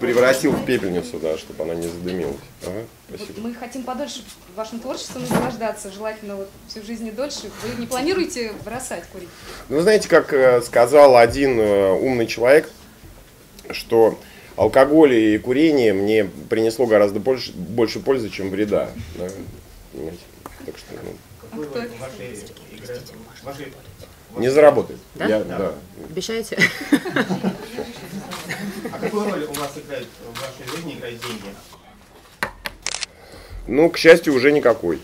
превратил 0.00 0.52
в 0.52 0.64
пепельницу, 0.64 1.18
да, 1.18 1.36
чтобы 1.36 1.64
она 1.64 1.74
не 1.74 1.88
задымилась. 1.88 2.36
Ага, 2.64 2.84
спасибо. 3.08 3.40
Мы 3.40 3.54
хотим 3.54 3.82
подольше 3.82 4.22
вашим 4.54 4.78
творчеством 4.78 5.22
наслаждаться, 5.22 5.90
желательно 5.90 6.36
вот 6.36 6.48
всю 6.68 6.82
жизнь 6.82 7.06
и 7.08 7.10
дольше. 7.10 7.50
Вы 7.64 7.80
не 7.80 7.86
планируете 7.86 8.52
бросать 8.64 9.04
курить? 9.12 9.28
Ну, 9.68 9.80
знаете, 9.80 10.08
как 10.08 10.32
э, 10.32 10.60
сказал 10.62 11.16
один 11.16 11.58
э, 11.58 11.92
умный 11.92 12.26
человек, 12.26 12.70
что 13.70 14.18
алкоголь 14.56 15.14
и 15.14 15.38
курение 15.38 15.92
мне 15.92 16.24
принесло 16.24 16.86
гораздо 16.86 17.20
больше, 17.20 17.52
больше 17.52 18.00
пользы, 18.00 18.30
чем 18.30 18.50
вреда. 18.50 18.90
Да? 19.16 19.28
Понимаете? 19.92 20.20
Так 20.64 20.78
что, 20.78 20.94
ну. 21.02 21.12
А 24.34 24.40
не 24.40 24.48
заработает. 24.48 24.98
Да? 25.14 25.26
Я, 25.26 25.44
да. 25.44 25.58
да. 25.58 25.74
Обещаете? 26.10 26.58
А 28.92 28.98
какую 28.98 29.30
роль 29.30 29.44
у 29.44 29.52
вас 29.54 29.72
играет 29.76 30.06
в 30.06 30.40
вашей 30.40 30.76
жизни 30.76 30.94
играть 30.94 31.20
деньги? 31.20 31.54
Ну, 33.66 33.90
к 33.90 33.98
счастью, 33.98 34.34
уже 34.34 34.52
никакой. 34.52 35.00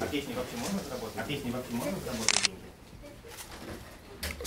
А 0.00 0.06
песни 0.06 0.32
вообще 0.34 0.56
можно 0.56 0.80
заработать? 0.88 1.16
А 1.18 1.22
песни 1.22 1.50
вообще 1.50 1.72
можно 1.72 1.98
заработать? 2.04 2.41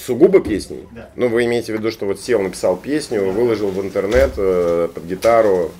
Сугубо 0.05 0.39
песни? 0.39 0.87
Да. 0.91 1.09
Ну, 1.15 1.29
вы 1.29 1.45
имеете 1.45 1.73
в 1.73 1.79
виду, 1.79 1.89
что 1.89 2.05
вот 2.05 2.21
сел, 2.21 2.39
написал 2.39 2.77
песню, 2.77 3.31
выложил 3.31 3.69
в 3.69 3.81
интернет 3.81 4.33
э, 4.37 4.87
под 4.93 5.03
гитару. 5.05 5.71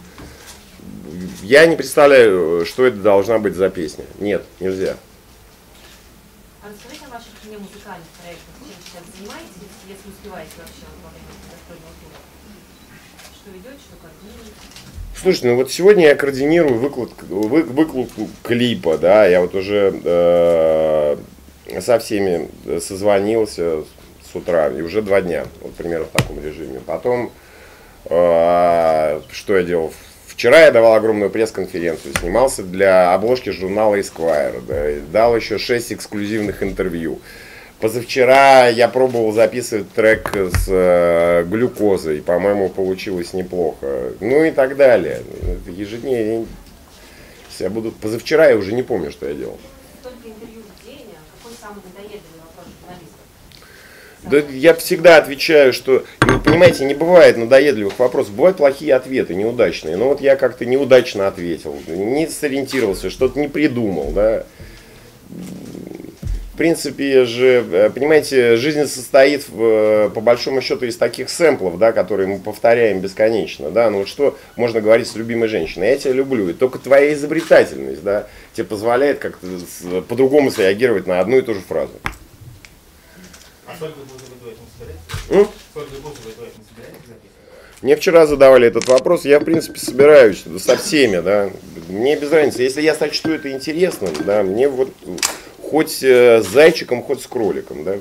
Я 1.44 1.68
не 1.68 1.76
представляю, 1.76 2.66
что 2.66 2.86
это 2.86 2.98
должна 2.98 3.38
быть 3.38 3.54
за 3.54 3.70
песня. 3.70 4.06
Нет, 4.20 4.44
нельзя. 4.60 4.98
А 6.64 6.70
расскажите 6.70 7.06
о 7.06 7.14
ваших 7.14 7.34
не 7.48 7.58
музыкальных 7.58 8.08
проектах, 8.20 8.56
чем 8.58 8.76
сейчас 8.84 9.04
занимаетесь, 9.16 9.62
если 9.88 10.10
успеваете 10.10 10.52
вообще 10.58 10.86
во 11.04 11.10
время 11.12 11.30
гастрольного 11.52 11.94
тура? 12.02 12.20
Что 13.36 13.52
ведете, 13.52 13.84
что 13.86 13.96
координируете? 14.02 14.56
Слушайте, 15.22 15.48
ну 15.50 15.56
вот 15.56 15.72
сегодня 15.72 16.08
я 16.08 16.16
координирую 16.16 16.80
выкладку, 16.80 17.26
вы, 17.28 17.62
выкладку 17.62 18.28
клипа, 18.42 18.98
да, 18.98 19.28
я 19.28 19.42
вот 19.42 19.54
уже 19.54 20.02
э, 20.04 21.18
со 21.80 22.00
всеми 22.00 22.50
созвонился 22.80 23.84
утра, 24.36 24.70
и 24.70 24.82
уже 24.82 25.02
два 25.02 25.22
дня, 25.22 25.46
вот 25.62 25.74
примерно 25.76 26.06
в 26.06 26.10
таком 26.10 26.44
режиме. 26.44 26.80
Потом, 26.86 27.32
э, 28.06 29.22
что 29.32 29.58
я 29.58 29.64
делал? 29.64 29.94
Вчера 30.28 30.66
я 30.66 30.72
давал 30.72 30.96
огромную 30.96 31.30
пресс-конференцию, 31.30 32.14
снимался 32.20 32.62
для 32.64 33.14
обложки 33.14 33.52
журнала 33.52 33.96
Esquire, 33.96 34.62
да, 34.68 35.02
дал 35.12 35.36
еще 35.36 35.58
шесть 35.58 35.94
эксклюзивных 35.94 36.62
интервью. 36.62 37.20
Позавчера 37.80 38.68
я 38.68 38.88
пробовал 38.88 39.32
записывать 39.32 39.92
трек 39.92 40.34
с 40.34 40.66
э, 40.68 41.44
глюкозой, 41.46 42.22
по-моему, 42.22 42.70
получилось 42.70 43.34
неплохо. 43.34 44.14
Ну 44.22 44.44
и 44.44 44.52
так 44.52 44.78
далее. 44.78 45.22
Ежедневно. 45.68 46.48
Я 47.60 47.70
буду... 47.70 47.92
Позавчера 47.92 48.48
я 48.48 48.56
уже 48.56 48.74
не 48.74 48.84
помню, 48.84 49.12
что 49.12 49.28
я 49.28 49.34
делал. 49.34 49.58
Да 54.30 54.38
я 54.38 54.74
всегда 54.74 55.18
отвечаю, 55.18 55.72
что, 55.72 56.04
не, 56.22 56.40
понимаете, 56.40 56.86
не 56.86 56.96
бывает 56.96 57.38
надоедливых 57.38 58.00
вопросов, 58.00 58.34
бывают 58.34 58.58
плохие 58.58 58.96
ответы, 58.96 59.36
неудачные. 59.36 59.98
Но 59.98 60.10
вот 60.10 60.22
я 60.22 60.36
как-то 60.36 60.66
неудачно 60.66 61.28
ответил, 61.28 61.76
не 61.88 62.28
сориентировался, 62.28 63.10
что-то 63.10 63.40
не 63.40 63.48
придумал, 63.48 64.12
да. 64.12 64.46
В 66.54 66.58
принципе 66.58 67.26
же, 67.26 67.66
э, 67.70 67.90
понимаете, 67.90 68.56
жизнь 68.56 68.86
состоит 68.86 69.50
в, 69.50 69.62
э, 69.62 70.10
по 70.10 70.22
большому 70.22 70.62
счету 70.62 70.86
из 70.86 70.96
таких 70.96 71.30
сэмплов, 71.30 71.78
да, 71.78 71.92
которые 71.92 72.28
мы 72.28 72.40
повторяем 72.40 73.02
бесконечно, 73.02 73.72
да, 73.72 73.90
ну 73.90 74.00
вот 74.00 74.08
что 74.08 74.38
можно 74.56 74.80
говорить 74.80 75.08
с 75.10 75.18
любимой 75.18 75.50
женщиной, 75.50 75.90
я 75.90 75.98
тебя 75.98 76.14
люблю, 76.14 76.48
и 76.48 76.54
только 76.54 76.80
твоя 76.80 77.14
изобретательность, 77.14 78.04
да, 78.04 78.28
тебе 78.54 78.64
позволяет 78.64 79.20
как-то 79.20 79.46
по-другому 80.08 80.50
среагировать 80.50 81.08
на 81.08 81.20
одну 81.20 81.40
и 81.40 81.42
ту 81.42 81.56
же 81.56 81.60
фразу. 81.60 81.92
А 83.65 83.65
сколько 83.65 83.65
музыки 83.65 83.65
вы 83.65 83.65
этим 83.65 83.65
собираетесь? 83.65 83.65
М? 85.30 85.48
Мне 87.82 87.96
вчера 87.96 88.26
задавали 88.26 88.68
этот 88.68 88.88
вопрос, 88.88 89.26
я 89.26 89.40
в 89.40 89.44
принципе 89.44 89.80
собираюсь 89.80 90.44
со 90.60 90.78
всеми, 90.78 91.20
да. 91.20 91.52
Мне 91.88 92.16
без 92.16 92.32
разницы, 92.32 92.64
если 92.64 92.82
я 92.82 92.96
сочту 92.96 93.32
это 93.32 93.52
интересным, 93.52 94.12
да, 94.26 94.44
мне 94.44 94.68
вот 94.70 94.90
хоть 95.62 96.02
э, 96.04 96.42
с 96.42 96.48
зайчиком, 96.48 97.04
хоть 97.04 97.22
с 97.22 97.28
кроликом, 97.28 97.84
да. 97.84 97.98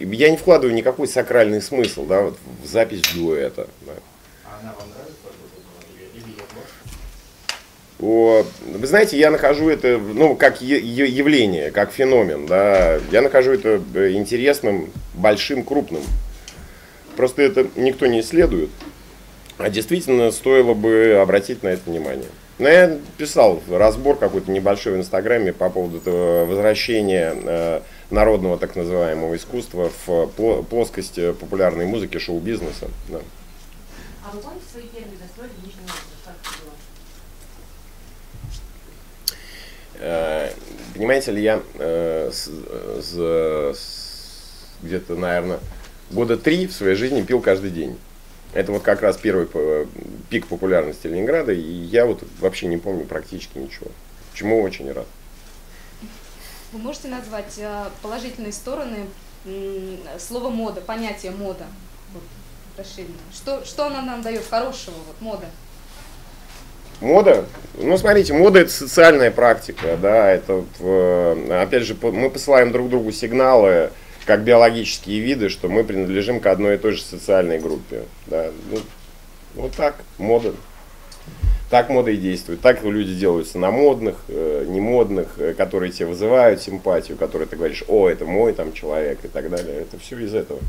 я 0.00 0.30
не 0.30 0.36
вкладываю 0.36 0.74
никакой 0.74 1.08
сакральный 1.08 1.62
смысл, 1.62 2.04
да, 2.04 2.22
вот 2.22 2.38
в 2.62 2.66
запись 2.66 3.02
дуэта. 3.14 3.68
Да. 3.82 3.92
А 4.44 4.58
она 4.60 4.74
вам 4.78 4.88
нравится 4.90 5.16
или, 5.96 6.20
или 6.20 6.30
ее 6.30 6.44
творчество? 6.50 6.90
О, 7.91 7.91
вы 8.02 8.86
знаете, 8.86 9.16
я 9.16 9.30
нахожу 9.30 9.68
это, 9.68 9.98
ну, 9.98 10.34
как 10.34 10.60
явление, 10.60 11.70
как 11.70 11.92
феномен, 11.92 12.46
да, 12.46 12.96
я 13.12 13.22
нахожу 13.22 13.52
это 13.52 13.80
э, 13.94 14.12
интересным, 14.12 14.90
большим, 15.14 15.62
крупным. 15.62 16.02
Просто 17.16 17.42
это 17.42 17.68
никто 17.76 18.06
не 18.06 18.20
исследует, 18.20 18.70
а 19.58 19.70
действительно 19.70 20.30
стоило 20.32 20.74
бы 20.74 21.18
обратить 21.22 21.62
на 21.62 21.68
это 21.68 21.88
внимание. 21.88 22.28
Но 22.58 22.68
я 22.68 22.98
писал 23.18 23.62
разбор 23.70 24.16
какой-то 24.18 24.50
небольшой 24.50 24.94
в 24.94 24.96
Инстаграме 24.96 25.52
по 25.52 25.70
поводу 25.70 25.98
этого 25.98 26.44
возвращения 26.44 27.34
э, 27.34 27.80
народного 28.10 28.58
так 28.58 28.74
называемого 28.76 29.36
искусства 29.36 29.90
в 30.06 30.08
пло- 30.36 30.64
плоскость 30.64 31.18
э, 31.18 31.32
популярной 31.34 31.86
музыки, 31.86 32.18
шоу-бизнеса. 32.18 32.88
да. 33.08 33.20
А 34.24 34.34
вы 34.34 34.40
помните 34.40 34.64
свои 34.70 34.84
первые 34.84 35.18
гастроли 35.18 35.50
в 35.50 35.66
Нижнем 35.66 35.82
Новгороде? 35.82 36.16
Как 36.24 36.34
это 36.42 36.64
было? 36.64 36.72
Э, 39.91 39.91
Понимаете 40.94 41.30
ли, 41.32 41.42
я 41.42 41.62
э, 41.78 42.30
с- 42.32 42.50
где-то, 44.82 45.14
наверное, 45.14 45.60
года 46.10 46.36
три 46.36 46.66
в 46.66 46.72
своей 46.72 46.96
жизни 46.96 47.22
пил 47.22 47.40
каждый 47.40 47.70
день. 47.70 47.98
Это 48.52 48.72
вот 48.72 48.82
как 48.82 49.00
раз 49.00 49.16
первый 49.16 49.48
э, 49.54 49.86
пик 50.28 50.46
популярности 50.46 51.06
Ленинграда, 51.06 51.52
и 51.52 51.60
я 51.60 52.04
вот 52.04 52.22
вообще 52.40 52.66
не 52.66 52.76
помню 52.76 53.06
практически 53.06 53.56
ничего. 53.58 53.86
Чему 54.34 54.60
очень 54.62 54.90
рад. 54.92 55.06
Вы 56.72 56.78
можете 56.80 57.08
назвать 57.08 57.54
э, 57.58 57.84
положительные 58.02 58.52
стороны 58.52 59.06
слова 60.18 60.50
мода, 60.50 60.80
понятие 60.80 61.32
мода? 61.32 61.66
Вот, 62.12 62.22
расширенно. 62.76 63.14
Что, 63.32 63.64
что 63.64 63.86
она 63.86 64.02
нам 64.02 64.20
дает 64.22 64.44
хорошего, 64.48 64.94
вот 65.06 65.20
мода? 65.20 65.46
Мода? 67.02 67.44
Ну, 67.78 67.98
смотрите, 67.98 68.32
мода 68.32 68.60
это 68.60 68.70
социальная 68.70 69.30
практика, 69.30 69.96
да, 70.00 70.30
это, 70.30 70.64
э, 70.78 71.62
опять 71.62 71.82
же, 71.82 71.96
мы 72.00 72.30
посылаем 72.30 72.70
друг 72.70 72.88
другу 72.88 73.10
сигналы, 73.10 73.90
как 74.24 74.44
биологические 74.44 75.20
виды, 75.20 75.48
что 75.48 75.68
мы 75.68 75.82
принадлежим 75.82 76.38
к 76.38 76.46
одной 76.46 76.76
и 76.76 76.78
той 76.78 76.92
же 76.92 77.02
социальной 77.02 77.58
группе, 77.58 78.02
да, 78.26 78.50
ну, 78.70 78.78
вот 79.54 79.72
так, 79.72 79.96
мода. 80.18 80.54
Так 81.70 81.88
мода 81.88 82.10
и 82.10 82.18
действует. 82.18 82.60
Так 82.60 82.84
люди 82.84 83.14
делаются 83.14 83.58
на 83.58 83.70
модных, 83.70 84.16
э, 84.28 84.66
немодных, 84.68 85.38
э, 85.38 85.54
которые 85.54 85.90
тебе 85.90 86.06
вызывают 86.06 86.60
симпатию, 86.60 87.16
которые 87.16 87.48
ты 87.48 87.56
говоришь, 87.56 87.82
о, 87.88 88.10
это 88.10 88.26
мой 88.26 88.52
там 88.52 88.74
человек 88.74 89.24
и 89.24 89.28
так 89.28 89.48
далее. 89.48 89.80
Это 89.80 89.98
все 89.98 90.18
из 90.18 90.34
этого. 90.34 90.60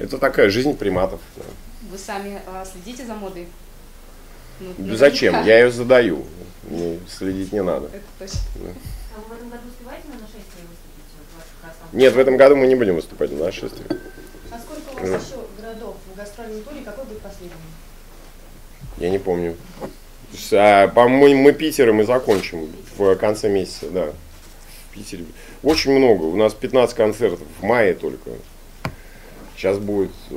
Это 0.00 0.18
такая 0.18 0.50
жизнь 0.50 0.76
приматов. 0.76 1.20
да. 1.36 1.44
Вы 1.92 1.96
сами 1.96 2.40
э, 2.44 2.64
следите 2.70 3.06
за 3.06 3.14
модой? 3.14 3.46
Ну, 4.60 4.94
Зачем? 4.96 5.32
наверняка. 5.32 5.54
Я 5.54 5.64
ее 5.64 5.70
задаю. 5.70 6.24
Мне 6.68 6.98
следить 7.08 7.52
не 7.52 7.62
надо. 7.62 7.86
Это 7.86 8.04
точно. 8.18 8.38
А 9.16 9.20
вы 9.20 9.34
в 9.34 9.38
этом 9.38 9.50
году 9.50 9.62
успеваете 9.68 10.06
на 10.08 10.14
нашествие 10.20 10.64
выступить? 10.68 11.10
Вот 11.18 11.26
у 11.32 11.36
вас 11.36 11.46
как 11.60 11.68
раз 11.70 11.76
там- 11.80 11.98
Нет, 11.98 12.12
в 12.14 12.18
этом 12.18 12.36
году 12.36 12.56
мы 12.56 12.66
не 12.66 12.74
будем 12.76 12.94
выступать 12.96 13.32
на 13.32 13.44
нашествии. 13.44 13.84
А 14.50 14.58
сколько 14.58 15.02
у 15.02 15.10
вас 15.12 15.26
еще 15.26 15.36
городов 15.60 15.96
в 16.12 16.16
гастрольном 16.16 16.62
туре? 16.62 16.80
Какой 16.84 17.04
будет 17.06 17.20
последний? 17.20 17.50
Я 18.98 19.10
не 19.10 19.18
помню. 19.18 19.56
А, 20.52 20.88
по-моему, 20.88 21.42
мы 21.42 21.52
Питером 21.52 22.00
и 22.00 22.04
закончим 22.04 22.70
в 22.96 23.16
конце 23.16 23.48
месяца, 23.48 23.90
да. 23.90 24.12
В 24.90 24.94
Питере. 24.94 25.24
Очень 25.62 25.92
много. 25.92 26.24
У 26.24 26.36
нас 26.36 26.54
15 26.54 26.94
концертов 26.96 27.46
в 27.60 27.64
мае 27.64 27.94
только. 27.94 28.30
Сейчас 29.56 29.78
будет, 29.78 30.10
э, 30.30 30.34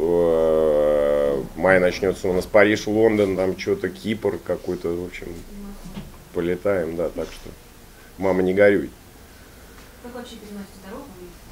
май 1.55 1.79
начнется 1.79 2.27
у 2.27 2.33
нас 2.33 2.45
Париж, 2.45 2.87
Лондон, 2.87 3.35
там 3.35 3.57
что-то, 3.57 3.89
Кипр 3.89 4.37
какой-то, 4.37 4.89
в 4.89 5.05
общем, 5.05 5.27
полетаем, 6.33 6.95
да, 6.95 7.09
так 7.09 7.27
что, 7.31 7.49
мама, 8.17 8.41
не 8.41 8.53
горюй. 8.53 8.89
Как 10.03 10.15
вообще 10.15 10.35
переносите 10.35 10.79
дорогу? 10.85 11.07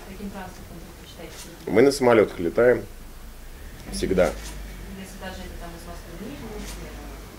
Каким 0.10 0.30
транспортом 0.30 0.78
предпочитаете? 1.00 1.34
Мы 1.68 1.82
на 1.82 1.92
самолетах 1.92 2.40
летаем 2.40 2.84
всегда. 3.92 4.32
Если 5.00 5.20
даже 5.22 5.42
это 5.42 5.56
там 5.62 5.70
из 5.70 5.88
Москвы 5.88 6.36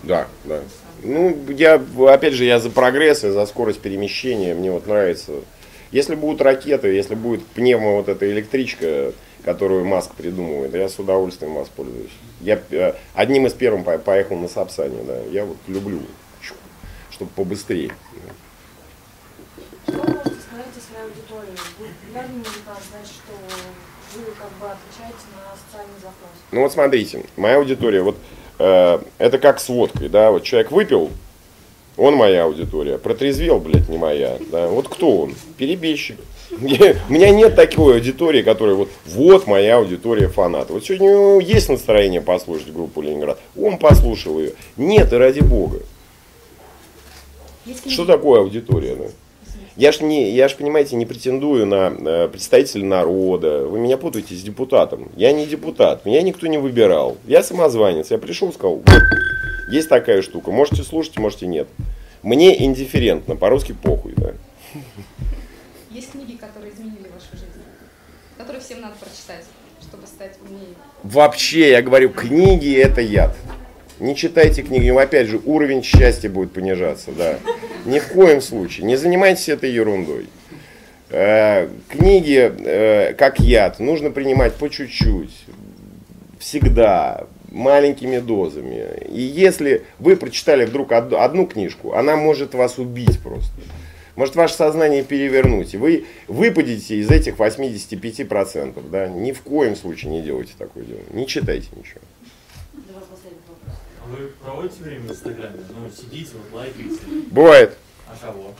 Да, 0.03 0.27
да. 0.45 0.61
Ну, 1.03 1.37
я, 1.49 1.83
опять 2.11 2.33
же, 2.33 2.45
я 2.45 2.59
за 2.59 2.69
прогресс 2.69 3.23
и 3.23 3.29
за 3.29 3.45
скорость 3.45 3.81
перемещения, 3.81 4.53
мне 4.53 4.71
вот 4.71 4.87
нравится. 4.87 5.33
Если 5.91 6.15
будут 6.15 6.41
ракеты, 6.41 6.87
если 6.87 7.13
будет 7.13 7.45
пневмо 7.45 7.97
вот 7.97 8.09
эта 8.09 8.31
электричка, 8.31 9.13
которую 9.43 9.85
Маск 9.85 10.15
придумывает, 10.15 10.73
я 10.73 10.89
с 10.89 10.97
удовольствием 10.97 11.53
воспользуюсь. 11.53 12.11
Я 12.43 12.59
э, 12.71 12.93
одним 13.13 13.47
из 13.47 13.53
первым 13.53 13.83
по- 13.83 13.97
поехал 13.97 14.35
на 14.37 14.47
Сапсане, 14.49 15.01
да. 15.03 15.17
Я 15.31 15.45
вот 15.45 15.57
люблю, 15.67 16.01
чтобы 17.09 17.31
побыстрее. 17.31 17.91
Что 19.87 19.97
вы 19.97 20.13
можете 20.13 20.41
сказать 20.41 20.67
о 20.77 20.81
своей 20.81 21.05
аудитории? 21.05 21.57
Популярный 21.77 22.37
музыкант, 22.37 22.79
значит, 22.91 23.13
что 23.13 24.19
вы 24.19 24.25
как 24.31 24.51
бы 24.59 24.65
отвечаете 24.67 25.23
на 25.33 25.55
социальный 25.57 25.95
запрос. 26.01 26.31
Ну 26.51 26.61
вот 26.61 26.73
смотрите, 26.73 27.25
моя 27.37 27.57
аудитория, 27.57 28.01
вот 28.01 28.17
э, 28.59 28.99
это 29.19 29.37
как 29.39 29.59
с 29.61 29.69
водкой, 29.69 30.09
да, 30.09 30.31
вот 30.31 30.43
человек 30.43 30.71
выпил, 30.71 31.11
он 31.97 32.15
моя 32.15 32.45
аудитория, 32.45 32.97
протрезвел, 32.97 33.59
блядь, 33.59 33.89
не 33.89 33.97
моя, 33.97 34.37
да, 34.51 34.67
вот 34.67 34.87
кто 34.87 35.21
он? 35.21 35.35
Перебежчик. 35.57 36.17
У 36.51 36.63
меня 37.13 37.29
нет 37.29 37.55
такой 37.55 37.95
аудитории, 37.95 38.41
которая 38.41 38.75
вот, 38.75 38.89
вот 39.05 39.47
моя 39.47 39.77
аудитория 39.77 40.27
фанатов. 40.27 40.71
Вот 40.71 40.85
сегодня 40.85 41.09
у 41.09 41.13
него 41.13 41.39
есть 41.39 41.69
настроение 41.69 42.21
послушать 42.21 42.71
группу 42.71 43.01
Ленинград, 43.01 43.39
он 43.59 43.77
послушал 43.77 44.39
ее. 44.39 44.53
Нет, 44.77 45.13
и 45.13 45.15
ради 45.15 45.41
бога. 45.41 45.79
Что 47.87 48.05
такое 48.05 48.41
аудитория, 48.41 48.95
да? 48.95 49.05
Я 49.75 49.91
ж, 49.91 50.01
не, 50.01 50.29
я 50.31 50.49
ж, 50.49 50.55
понимаете, 50.55 50.95
не 50.95 51.07
претендую 51.07 51.65
на 51.65 51.91
э, 51.97 52.27
представителя 52.27 52.85
народа. 52.85 53.65
Вы 53.65 53.79
меня 53.79 53.97
путаете 53.97 54.35
с 54.35 54.43
депутатом. 54.43 55.09
Я 55.15 55.31
не 55.31 55.47
депутат, 55.47 56.05
меня 56.05 56.21
никто 56.21 56.45
не 56.45 56.59
выбирал. 56.59 57.17
Я 57.25 57.41
самозванец. 57.41 58.11
Я 58.11 58.19
пришел 58.19 58.53
сказал, 58.53 58.75
вот, 58.75 59.01
есть 59.67 59.89
такая 59.89 60.21
штука. 60.21 60.51
Можете 60.51 60.83
слушать, 60.83 61.17
можете 61.17 61.47
нет. 61.47 61.67
Мне 62.21 62.63
индифферентно, 62.63 63.35
по-русски 63.35 63.73
похуй, 63.73 64.13
да. 64.15 64.33
Есть 65.91 66.11
книги, 66.11 66.37
которые 66.37 66.73
изменили 66.73 67.07
вашу 67.13 67.31
жизнь, 67.33 67.61
которые 68.37 68.61
всем 68.61 68.81
надо 68.81 68.95
прочитать, 68.99 69.45
чтобы 69.81 70.07
стать 70.07 70.37
умнее. 70.41 70.75
Вообще, 71.03 71.71
я 71.71 71.81
говорю, 71.81 72.09
книги 72.09 72.73
это 72.75 73.01
яд. 73.01 73.35
Не 73.99 74.15
читайте 74.15 74.63
книги, 74.63 74.89
опять 74.89 75.27
же, 75.27 75.39
уровень 75.45 75.83
счастья 75.83 76.29
будет 76.29 76.51
понижаться, 76.51 77.11
да. 77.11 77.39
Ни 77.85 77.99
в 77.99 78.07
коем 78.07 78.41
случае. 78.41 78.87
Не 78.87 78.95
занимайтесь 78.95 79.49
этой 79.49 79.71
ерундой. 79.71 80.27
Э, 81.09 81.69
книги, 81.89 82.51
э, 82.65 83.13
как 83.13 83.39
яд, 83.39 83.79
нужно 83.79 84.09
принимать 84.09 84.55
по 84.55 84.67
чуть-чуть, 84.67 85.45
всегда, 86.39 87.27
маленькими 87.53 88.17
дозами. 88.19 89.05
И 89.07 89.21
если 89.21 89.85
вы 89.99 90.17
прочитали 90.17 90.65
вдруг 90.65 90.91
од- 90.91 91.13
одну 91.13 91.45
книжку, 91.47 91.93
она 91.93 92.17
может 92.17 92.53
вас 92.55 92.79
убить 92.79 93.19
просто. 93.21 93.51
Может 94.15 94.35
ваше 94.35 94.55
сознание 94.55 95.03
перевернуть, 95.03 95.73
и 95.73 95.77
вы 95.77 96.05
выпадете 96.27 96.97
из 96.97 97.09
этих 97.09 97.37
85%. 97.37 98.89
Да? 98.91 99.07
Ни 99.07 99.31
в 99.31 99.41
коем 99.41 99.75
случае 99.75 100.11
не 100.11 100.21
делайте 100.21 100.53
такое 100.57 100.83
дело. 100.83 100.99
Не 101.11 101.25
читайте 101.27 101.67
ничего. 101.75 102.01
Для 102.73 102.93
вас 102.95 103.05
последний 103.09 103.39
вопрос. 103.47 103.75
А 104.03 104.09
вы 104.11 104.27
проводите 104.43 104.83
время 104.83 105.01
в 105.07 105.11
Инстаграме? 105.11 105.57
Ну, 105.69 105.89
сидите, 105.89 106.31
вот 106.33 106.59
лайкаете. 106.59 106.99
Бывает. 107.31 107.77
А 108.07 108.15
кого? 108.25 108.53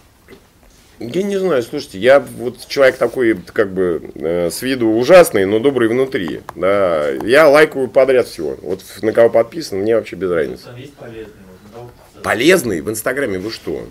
Я 1.12 1.24
не 1.24 1.38
знаю, 1.38 1.62
слушайте, 1.64 2.00
я 2.00 2.22
вот 2.22 2.66
человек 2.68 2.98
такой, 2.98 3.36
как 3.36 3.74
бы, 3.74 4.12
э, 4.16 4.50
с 4.50 4.62
виду 4.62 4.88
ужасный, 4.88 5.46
но 5.46 5.60
добрый 5.60 5.90
внутри. 5.90 6.42
Да, 6.56 7.10
я 7.10 7.50
лайкаю 7.50 7.90
подряд 7.90 8.28
всего. 8.28 8.58
Вот 8.62 8.82
на 9.02 9.12
кого 9.12 9.30
подписан, 9.30 9.80
мне 9.80 9.98
вообще 9.98 10.16
без 10.16 10.32
разницы. 10.32 10.64
Там 10.64 10.78
есть 10.78 10.94
подписаться? 10.94 11.34
Полезный 12.24 12.80
в 12.80 12.90
Инстаграме 12.90 13.38
вы 13.38 13.52
что? 13.52 13.86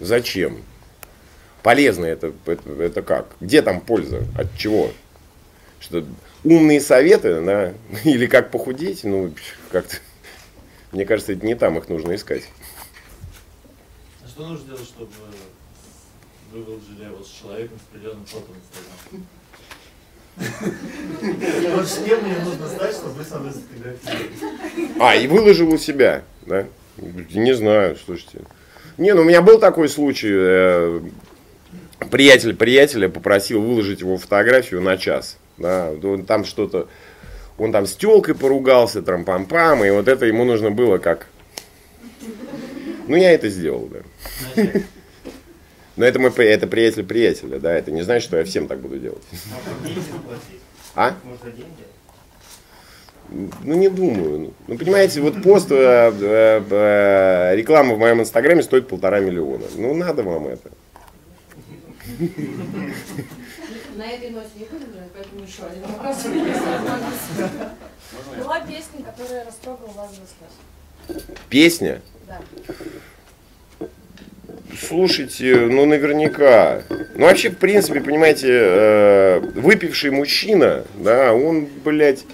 Зачем? 0.00 0.62
Полезно 1.62 2.06
это, 2.06 2.32
это, 2.46 2.82
это 2.82 3.02
как? 3.02 3.26
Где 3.40 3.60
там 3.60 3.82
польза? 3.82 4.24
От 4.34 4.46
чего? 4.56 4.92
Что 5.78 6.04
умные 6.42 6.80
советы, 6.80 7.42
да? 7.42 7.74
Или 8.04 8.26
как 8.26 8.50
похудеть? 8.50 9.04
Ну, 9.04 9.34
как-то, 9.70 9.96
мне 10.92 11.04
кажется, 11.04 11.34
это 11.34 11.44
не 11.44 11.54
там 11.54 11.76
их 11.76 11.90
нужно 11.90 12.14
искать. 12.14 12.44
Что 14.36 14.48
нужно 14.48 14.66
делать, 14.66 14.84
чтобы 14.84 15.10
вы 16.52 16.60
выложили 16.60 17.08
вот 17.08 17.26
с 17.26 17.30
человеком 17.30 17.78
с 17.78 17.88
определенным 17.88 18.26
фото 18.26 18.44
в 18.52 18.56
Инстаграм? 20.36 21.74
Вот 21.74 21.86
с 21.86 21.98
кем 22.04 22.22
мне 22.22 22.36
нужно 22.44 22.68
стать, 22.68 22.94
чтобы 22.94 23.14
вы 23.14 23.24
со 23.24 23.38
мной 23.38 23.52
сфотографировали? 23.52 25.00
А, 25.00 25.16
и 25.16 25.26
выложил 25.26 25.72
у 25.72 25.78
себя, 25.78 26.22
да? 26.42 26.66
Не 26.98 27.54
знаю, 27.54 27.96
слушайте. 27.96 28.40
Не, 28.98 29.14
ну 29.14 29.22
у 29.22 29.24
меня 29.24 29.40
был 29.40 29.58
такой 29.58 29.88
случай. 29.88 30.28
э, 30.30 31.00
Приятель 32.10 32.54
приятеля 32.54 33.08
попросил 33.08 33.62
выложить 33.62 34.00
его 34.00 34.18
фотографию 34.18 34.82
на 34.82 34.98
час. 34.98 35.38
Да, 35.56 35.92
он 36.02 36.26
там 36.26 36.44
что-то, 36.44 36.88
он 37.56 37.72
там 37.72 37.86
с 37.86 37.96
телкой 37.96 38.34
поругался, 38.34 39.00
трам-пам-пам, 39.00 39.86
и 39.86 39.90
вот 39.90 40.08
это 40.08 40.26
ему 40.26 40.44
нужно 40.44 40.70
было 40.70 40.98
как... 40.98 41.26
Ну, 43.06 43.16
я 43.16 43.32
это 43.32 43.48
сделал, 43.48 43.88
да. 43.88 44.62
Но 45.96 46.04
это 46.04 46.18
мой 46.18 46.30
это 46.30 46.66
приятель 46.66 47.04
приятеля, 47.04 47.58
да, 47.58 47.72
это 47.72 47.90
не 47.90 48.02
значит, 48.02 48.24
что 48.24 48.36
я 48.36 48.44
всем 48.44 48.68
так 48.68 48.80
буду 48.80 48.98
делать. 48.98 49.22
Может, 49.32 49.82
деньги 49.82 50.00
заплатить? 50.00 50.60
А? 50.94 51.14
Может, 51.24 51.42
за 51.42 51.50
деньги? 51.52 51.84
Ну, 53.28 53.74
не 53.74 53.88
думаю. 53.88 54.52
Ну, 54.68 54.78
понимаете, 54.78 55.20
вот 55.20 55.42
пост, 55.42 55.70
э, 55.70 55.74
э, 55.74 56.62
э, 56.70 57.56
реклама 57.56 57.94
в 57.94 57.98
моем 57.98 58.20
инстаграме 58.20 58.62
стоит 58.62 58.88
полтора 58.88 59.20
миллиона. 59.20 59.64
Ну, 59.74 59.94
надо 59.94 60.22
вам 60.22 60.46
это. 60.46 60.70
На 63.96 64.06
этой 64.06 64.30
ноте 64.30 64.50
не 64.56 64.66
будем 64.66 64.86
поэтому 65.12 65.42
еще 65.42 65.62
один 65.64 65.82
вопрос. 65.82 66.24
Была 68.38 68.60
песня, 68.60 69.04
которая 69.04 69.44
растрогала 69.46 69.92
вас 69.92 70.10
до 70.10 71.16
слез. 71.16 71.24
Песня? 71.48 72.02
Да. 72.26 72.40
Слушайте, 74.78 75.56
ну 75.56 75.86
наверняка. 75.86 76.82
Ну 77.14 77.26
вообще, 77.26 77.50
в 77.50 77.56
принципе, 77.56 78.00
понимаете, 78.00 78.48
э, 78.50 79.40
выпивший 79.54 80.10
мужчина, 80.10 80.84
да, 80.96 81.32
он, 81.32 81.66
блядь, 81.84 82.24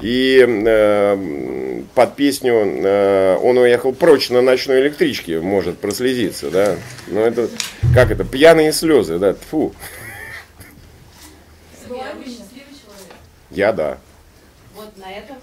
и 0.00 0.44
э, 0.46 1.82
под 1.94 2.16
песню 2.16 2.54
э, 2.54 3.36
«Он 3.42 3.58
уехал 3.58 3.92
прочь 3.92 4.30
на 4.30 4.40
ночной 4.42 4.80
электричке» 4.80 5.40
может 5.40 5.78
прослезиться, 5.78 6.50
да. 6.50 6.76
Ну 7.08 7.20
это, 7.20 7.48
как 7.94 8.10
это, 8.10 8.24
пьяные 8.24 8.72
слезы, 8.72 9.18
да, 9.18 9.34
фу. 9.34 9.74
Я 13.50 13.72
да. 13.72 13.98
Вот 14.74 14.96
на 14.96 15.10
этом. 15.12 15.36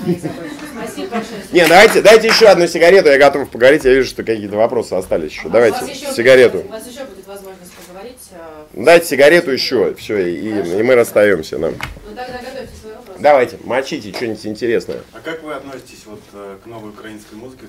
Спасибо 0.00 1.08
большое. 1.10 1.42
Не, 1.52 1.66
давайте, 1.66 2.00
дайте 2.02 2.28
еще 2.28 2.46
одну 2.48 2.66
сигарету, 2.66 3.08
я 3.08 3.18
готов 3.18 3.48
поговорить, 3.50 3.84
я 3.84 3.92
вижу, 3.94 4.08
что 4.08 4.22
какие-то 4.24 4.56
вопросы 4.56 4.94
остались 4.94 5.32
еще. 5.32 5.48
У 5.48 5.50
Давайте 5.50 5.84
еще 5.92 6.12
сигарету. 6.14 6.58
будет- 6.58 6.66
У 6.66 6.72
вас 6.72 6.86
еще 6.86 7.04
будет 7.04 7.26
возможность 7.26 7.72
поговорить. 7.72 8.18
э, 8.32 8.64
Дайте 8.72 9.06
сигарету 9.06 9.50
еще, 9.50 9.94
все, 9.94 10.18
и, 10.26 10.48
и 10.78 10.82
мы 10.82 10.94
расстаемся. 10.94 11.58
Да. 11.58 11.68
Ну 11.70 11.76
тогда 12.06 12.26
готовьте 12.38 12.72
свой 12.80 12.94
вопрос. 12.94 13.16
Давайте, 13.20 13.58
мочите 13.64 14.12
что-нибудь 14.14 14.46
интересное. 14.46 15.00
А 15.12 15.20
как 15.20 15.42
вы 15.42 15.52
относитесь 15.54 16.04
вот 16.06 16.22
э, 16.32 16.56
к 16.62 16.66
новой 16.66 16.90
украинской 16.90 17.34
музыке? 17.34 17.66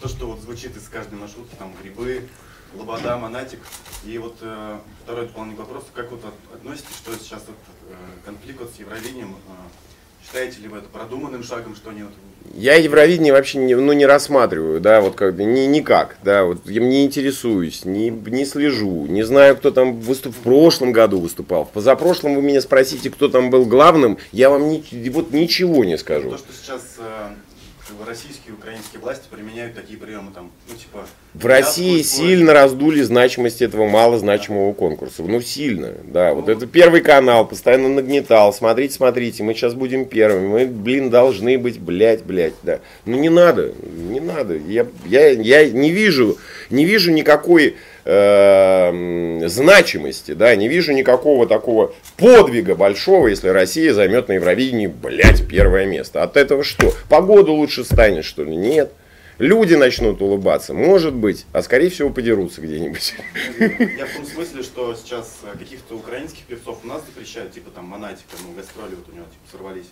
То, 0.00 0.08
что 0.08 0.26
вот 0.28 0.40
звучит 0.40 0.76
из 0.76 0.88
каждой 0.88 1.18
маршрутки, 1.18 1.54
там 1.58 1.74
грибы, 1.82 2.22
лобода, 2.74 3.16
монатик. 3.16 3.58
И 4.04 4.16
вот 4.18 4.36
э, 4.40 4.78
второй 5.04 5.26
дополнительный 5.26 5.64
вопрос. 5.66 5.84
Как 5.94 6.10
вот 6.12 6.24
от- 6.24 6.54
относитесь, 6.56 6.94
что 6.96 7.12
сейчас 7.18 7.42
этот 7.42 7.56
э, 7.90 7.94
конфликт 8.24 8.60
вот 8.60 8.72
с 8.74 8.78
Евровидением? 8.78 9.32
э, 9.48 9.50
Считаете 10.32 10.60
ли 10.60 10.68
вы 10.68 10.78
это 10.78 10.88
продуманным 10.88 11.42
шагом, 11.42 11.74
что 11.74 11.90
вот 11.90 12.12
Я 12.54 12.76
Евровидение 12.76 13.32
вообще 13.32 13.58
не, 13.58 13.74
ну, 13.74 13.92
не 13.92 14.06
рассматриваю, 14.06 14.80
да, 14.80 15.00
вот 15.00 15.16
как 15.16 15.34
бы 15.34 15.42
ни, 15.42 15.62
никак, 15.62 16.18
да, 16.22 16.44
вот 16.44 16.68
я 16.70 16.80
не 16.80 17.04
интересуюсь, 17.04 17.84
не, 17.84 18.10
не 18.10 18.44
слежу, 18.44 19.06
не 19.06 19.24
знаю, 19.24 19.56
кто 19.56 19.72
там 19.72 19.98
выступ, 19.98 20.36
в 20.36 20.38
прошлом 20.38 20.92
году 20.92 21.18
выступал, 21.18 21.64
в 21.64 21.70
позапрошлом 21.70 22.36
вы 22.36 22.42
меня 22.42 22.60
спросите, 22.60 23.10
кто 23.10 23.28
там 23.28 23.50
был 23.50 23.64
главным, 23.64 24.18
я 24.30 24.50
вам 24.50 24.68
ни, 24.68 25.08
вот 25.08 25.32
ничего 25.32 25.84
не 25.84 25.98
скажу. 25.98 26.30
то, 26.30 26.38
что 26.38 26.52
сейчас 26.52 26.82
э, 26.98 27.30
как 27.90 27.98
бы 27.98 28.04
российские 28.04 28.50
и 28.50 28.52
украинские 28.52 29.00
власти 29.00 29.24
применяют 29.28 29.74
такие 29.74 29.98
приемы, 29.98 30.30
там, 30.32 30.52
ну 30.68 30.76
типа... 30.76 31.06
В 31.34 31.44
России 31.46 32.02
сильно 32.02 32.52
раздули 32.52 33.02
значимость 33.02 33.62
этого 33.62 33.88
малозначимого 33.88 34.72
конкурса. 34.74 35.22
Ну, 35.22 35.40
сильно, 35.40 35.94
да. 36.04 36.34
Вот 36.34 36.48
это 36.48 36.66
первый 36.66 37.00
канал 37.00 37.46
постоянно 37.46 37.88
нагнетал. 37.88 38.52
Смотрите, 38.52 38.94
смотрите, 38.94 39.42
мы 39.42 39.54
сейчас 39.54 39.74
будем 39.74 40.04
первыми. 40.04 40.46
Мы, 40.46 40.66
блин, 40.66 41.10
должны 41.10 41.58
быть, 41.58 41.80
блядь, 41.80 42.22
блядь, 42.22 42.54
да. 42.62 42.80
Ну, 43.06 43.18
не 43.18 43.28
надо, 43.28 43.72
не 43.82 44.20
надо. 44.20 44.56
Я, 44.56 44.86
я, 45.06 45.30
я 45.30 45.68
не 45.68 45.90
вижу, 45.90 46.38
не 46.68 46.84
вижу 46.84 47.10
никакой 47.10 47.76
э, 48.10 48.88
м, 48.88 49.48
значимости, 49.48 50.32
да, 50.32 50.54
не 50.56 50.68
вижу 50.68 50.92
никакого 50.92 51.46
такого 51.46 51.94
подвига 52.16 52.74
большого, 52.74 53.28
если 53.28 53.48
Россия 53.48 53.94
займет 53.94 54.28
на 54.28 54.32
Евровидении, 54.34 54.88
блядь, 54.88 55.46
первое 55.46 55.86
место. 55.86 56.22
От 56.22 56.36
этого 56.36 56.64
что? 56.64 56.92
Погода 57.08 57.52
лучше 57.52 57.84
станет, 57.84 58.24
что 58.24 58.42
ли? 58.42 58.56
Нет. 58.56 58.92
Люди 59.38 59.74
начнут 59.74 60.20
улыбаться, 60.20 60.74
может 60.74 61.14
быть, 61.14 61.46
а 61.52 61.62
скорее 61.62 61.88
всего 61.88 62.10
подерутся 62.10 62.60
где-нибудь. 62.60 63.14
Я 63.58 64.04
в 64.04 64.14
том 64.14 64.26
смысле, 64.26 64.62
что 64.62 64.94
сейчас 64.94 65.38
э, 65.44 65.56
каких-то 65.56 65.94
украинских 65.94 66.42
певцов 66.42 66.80
у 66.84 66.86
нас 66.86 67.02
запрещают, 67.06 67.52
типа 67.52 67.70
там 67.70 67.86
Монатика, 67.86 68.36
ну 68.46 68.52
гастроли 68.54 68.96
вот 68.96 69.08
у 69.08 69.12
него 69.16 69.24
типа 69.24 69.56
сорвались. 69.56 69.86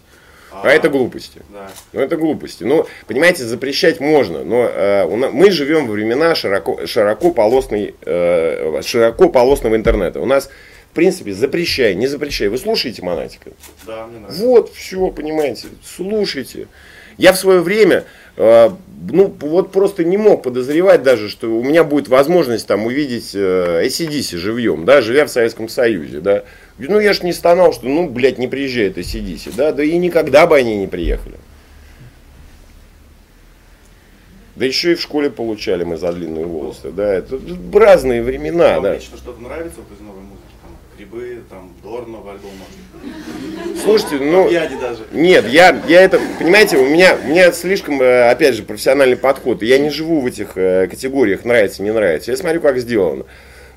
А 0.50 0.68
это 0.70 0.88
глупости. 0.88 1.40
Да. 1.52 1.70
Ну, 1.92 2.00
это 2.00 2.16
глупости. 2.16 2.64
Ну, 2.64 2.86
понимаете, 3.06 3.44
запрещать 3.44 4.00
можно, 4.00 4.44
но 4.44 4.64
э, 4.64 5.04
у 5.04 5.16
на- 5.16 5.30
мы 5.30 5.50
живем 5.50 5.86
во 5.86 5.92
времена 5.92 6.34
широко, 6.34 6.86
широкополосной, 6.86 7.94
э, 8.02 8.80
широкополосного 8.82 9.76
интернета. 9.76 10.20
У 10.20 10.26
нас, 10.26 10.48
в 10.92 10.94
принципе, 10.94 11.32
запрещай, 11.32 11.94
не 11.94 12.06
запрещай. 12.06 12.48
Вы 12.48 12.58
слушаете 12.58 13.02
Монатика? 13.02 13.50
Да, 13.86 14.06
мне 14.06 14.20
нравится. 14.20 14.42
Вот, 14.44 14.72
все, 14.74 15.10
понимаете, 15.10 15.68
слушайте. 15.84 16.66
Я 17.18 17.32
в 17.32 17.36
свое 17.36 17.60
время, 17.60 18.04
э, 18.36 18.70
ну, 19.10 19.34
вот 19.40 19.72
просто 19.72 20.04
не 20.04 20.16
мог 20.16 20.42
подозревать 20.44 21.02
даже, 21.02 21.28
что 21.28 21.48
у 21.48 21.64
меня 21.64 21.82
будет 21.84 22.08
возможность 22.08 22.66
там 22.66 22.86
увидеть 22.86 23.32
э, 23.34 23.82
ACDC 23.86 24.36
живьем, 24.36 24.84
да, 24.84 25.00
живя 25.00 25.26
в 25.26 25.28
Советском 25.28 25.68
Союзе, 25.68 26.20
да. 26.20 26.44
Ну, 26.78 27.00
я 27.00 27.12
ж 27.12 27.22
не 27.22 27.32
стонал, 27.32 27.72
что, 27.72 27.86
ну, 27.86 28.08
блядь, 28.08 28.38
не 28.38 28.46
приезжает 28.46 28.98
ACDC, 28.98 29.54
да, 29.56 29.72
да 29.72 29.82
и 29.82 29.96
никогда 29.98 30.46
бы 30.46 30.56
они 30.56 30.76
не 30.76 30.86
приехали. 30.86 31.36
Да 34.54 34.64
еще 34.64 34.92
и 34.92 34.94
в 34.96 35.00
школе 35.00 35.30
получали 35.30 35.84
мы 35.84 35.96
за 35.96 36.12
длинные 36.12 36.44
волосы, 36.44 36.90
да, 36.90 37.14
это 37.14 37.38
разные 37.72 38.22
времена, 38.22 38.80
да. 38.80 38.96
лично 38.96 39.16
что-то 39.16 39.40
нравится 39.40 39.78
вот 39.78 39.96
из 39.96 40.04
новой 40.04 40.22
музыки? 40.22 40.42
Там, 40.60 40.70
грибы, 40.96 41.42
там, 41.48 41.72
Дор 41.80 42.08
новый 42.08 42.32
альбом? 42.32 42.50
Слушайте, 43.84 44.16
ну, 44.16 44.50
даже. 44.80 45.04
Нет, 45.12 45.46
я, 45.48 45.80
я 45.86 46.02
это, 46.02 46.20
понимаете, 46.40 46.76
у 46.76 46.88
меня, 46.88 47.16
у 47.22 47.28
меня 47.28 47.52
слишком, 47.52 48.02
э, 48.02 48.30
опять 48.30 48.56
же, 48.56 48.64
профессиональный 48.64 49.16
подход. 49.16 49.62
Я 49.62 49.78
не 49.78 49.90
живу 49.90 50.20
в 50.20 50.26
этих 50.26 50.56
э, 50.56 50.88
категориях 50.88 51.44
нравится, 51.44 51.84
не 51.84 51.92
нравится. 51.92 52.32
Я 52.32 52.36
смотрю, 52.36 52.60
как 52.60 52.78
сделано. 52.78 53.26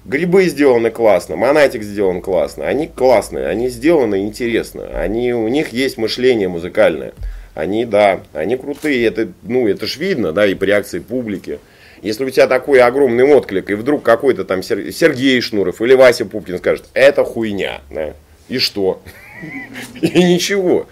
Грибы 0.03 0.45
сделаны 0.45 0.89
классно, 0.89 1.35
монатик 1.35 1.83
сделан 1.83 2.21
классно. 2.21 2.67
Они 2.67 2.87
классные, 2.87 3.47
они 3.47 3.69
сделаны 3.69 4.23
интересно. 4.25 4.87
Они, 4.99 5.31
у 5.33 5.47
них 5.47 5.69
есть 5.73 5.97
мышление 5.97 6.47
музыкальное. 6.47 7.13
Они, 7.53 7.85
да, 7.85 8.21
они 8.33 8.57
крутые. 8.57 9.05
Это, 9.05 9.29
ну, 9.43 9.67
это 9.67 9.85
ж 9.85 9.97
видно, 9.97 10.31
да, 10.31 10.47
и 10.47 10.55
по 10.55 10.63
реакции 10.63 10.99
публики. 10.99 11.59
Если 12.01 12.25
у 12.25 12.29
тебя 12.31 12.47
такой 12.47 12.79
огромный 12.81 13.25
отклик, 13.25 13.69
и 13.69 13.75
вдруг 13.75 14.01
какой-то 14.01 14.43
там 14.43 14.63
Сер- 14.63 14.91
Сергей 14.91 15.39
Шнуров 15.39 15.81
или 15.81 15.93
Вася 15.93 16.25
Пупкин 16.25 16.57
скажет, 16.57 16.85
это 16.95 17.23
хуйня, 17.23 17.81
да, 17.91 18.15
и 18.47 18.57
что? 18.57 19.03
И 20.01 20.23
ничего. 20.23 20.87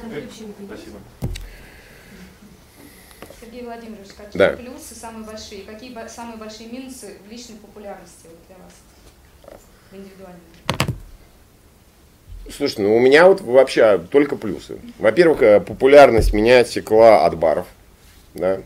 Спасибо. 0.00 0.98
Сергей 3.40 3.62
Владимирович, 3.62 4.08
Да. 4.34 4.50
плюсы 4.50 4.77
самые 4.98 5.24
большие, 5.24 5.62
какие 5.62 5.94
самые 6.08 6.36
большие 6.36 6.68
минусы 6.68 7.18
в 7.26 7.30
личной 7.30 7.56
популярности 7.56 8.24
вот 8.24 8.38
для 8.46 8.56
вас, 8.56 9.58
в 9.90 9.96
индивидуальной? 9.96 10.40
Слушайте, 12.50 12.82
ну 12.82 12.96
у 12.96 13.00
меня 13.00 13.26
вот 13.26 13.40
вообще 13.42 13.98
только 13.98 14.36
плюсы. 14.36 14.78
Во-первых, 14.98 15.42
э, 15.42 15.60
популярность 15.60 16.32
меня 16.32 16.60
отсекла 16.60 17.26
от 17.26 17.36
баров. 17.36 17.66
Да. 18.34 18.60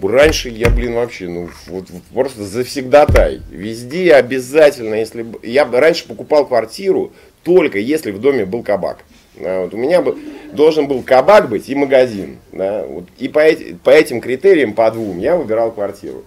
Раньше 0.00 0.50
я, 0.50 0.68
блин, 0.68 0.94
вообще, 0.94 1.26
ну, 1.26 1.48
вот, 1.68 1.88
вот 1.90 2.02
просто 2.12 2.44
завсегдатай. 2.44 3.40
Везде 3.50 4.14
обязательно, 4.14 4.94
если... 4.94 5.26
Я 5.42 5.64
раньше 5.64 6.06
покупал 6.06 6.46
квартиру 6.46 7.12
только 7.42 7.78
если 7.78 8.10
в 8.10 8.20
доме 8.20 8.44
был 8.44 8.62
кабак. 8.62 8.98
Да, 9.36 9.60
вот 9.60 9.74
у 9.74 9.76
меня 9.76 10.00
бы, 10.00 10.16
должен 10.52 10.86
был 10.88 11.02
кабак 11.02 11.48
быть 11.48 11.68
и 11.68 11.74
магазин. 11.74 12.38
Да, 12.52 12.84
вот, 12.88 13.04
и 13.18 13.28
по, 13.28 13.40
эти- 13.40 13.74
по 13.84 13.90
этим 13.90 14.20
критериям, 14.20 14.72
по 14.72 14.90
двум, 14.90 15.18
я 15.18 15.36
выбирал 15.36 15.72
квартиру. 15.72 16.24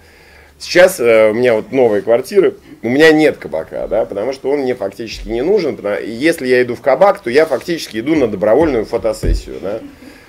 Сейчас 0.60 1.00
э, 1.00 1.30
у 1.32 1.34
меня 1.34 1.54
вот 1.56 1.72
новая 1.72 2.02
квартира, 2.02 2.54
у 2.84 2.89
меня 2.89 3.12
нет 3.13 3.38
кабака, 3.38 3.88
да, 3.89 4.06
потому 4.06 4.34
что 4.34 4.52
он 4.52 4.60
мне 4.60 4.76
фактически 4.76 5.30
не 5.30 5.41
нужен. 5.41 5.76
потому- 5.78 6.02
Если 6.06 6.48
я 6.48 6.62
иду 6.62 6.76
в 6.76 6.82
кабак, 6.82 7.19
то 7.22 7.30
я 7.30 7.45
фактически 7.45 8.00
иду 8.00 8.15
на 8.15 8.28
добровольную 8.28 8.86
фотосессию, 8.86 9.56
да. 9.62 9.80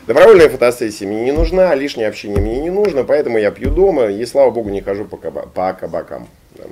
Добровольная 0.07 0.49
фотосессия 0.49 1.07
мне 1.07 1.25
не 1.25 1.33
нужна, 1.33 1.75
лишнее 1.75 2.09
общение 2.09 2.41
мне 2.41 2.61
не 2.61 2.71
нужно, 2.71 3.05
поэтому 3.05 3.39
я 3.39 3.51
пью 3.51 3.71
дома 3.71 4.07
и, 4.07 4.25
слава 4.25 4.51
богу, 4.51 4.71
не 4.71 4.81
хожу 4.81 5.05
по, 5.05 5.17
каба- 5.17 5.49
по 5.53 5.73
кабакам. 5.73 6.29
да. 6.57 6.65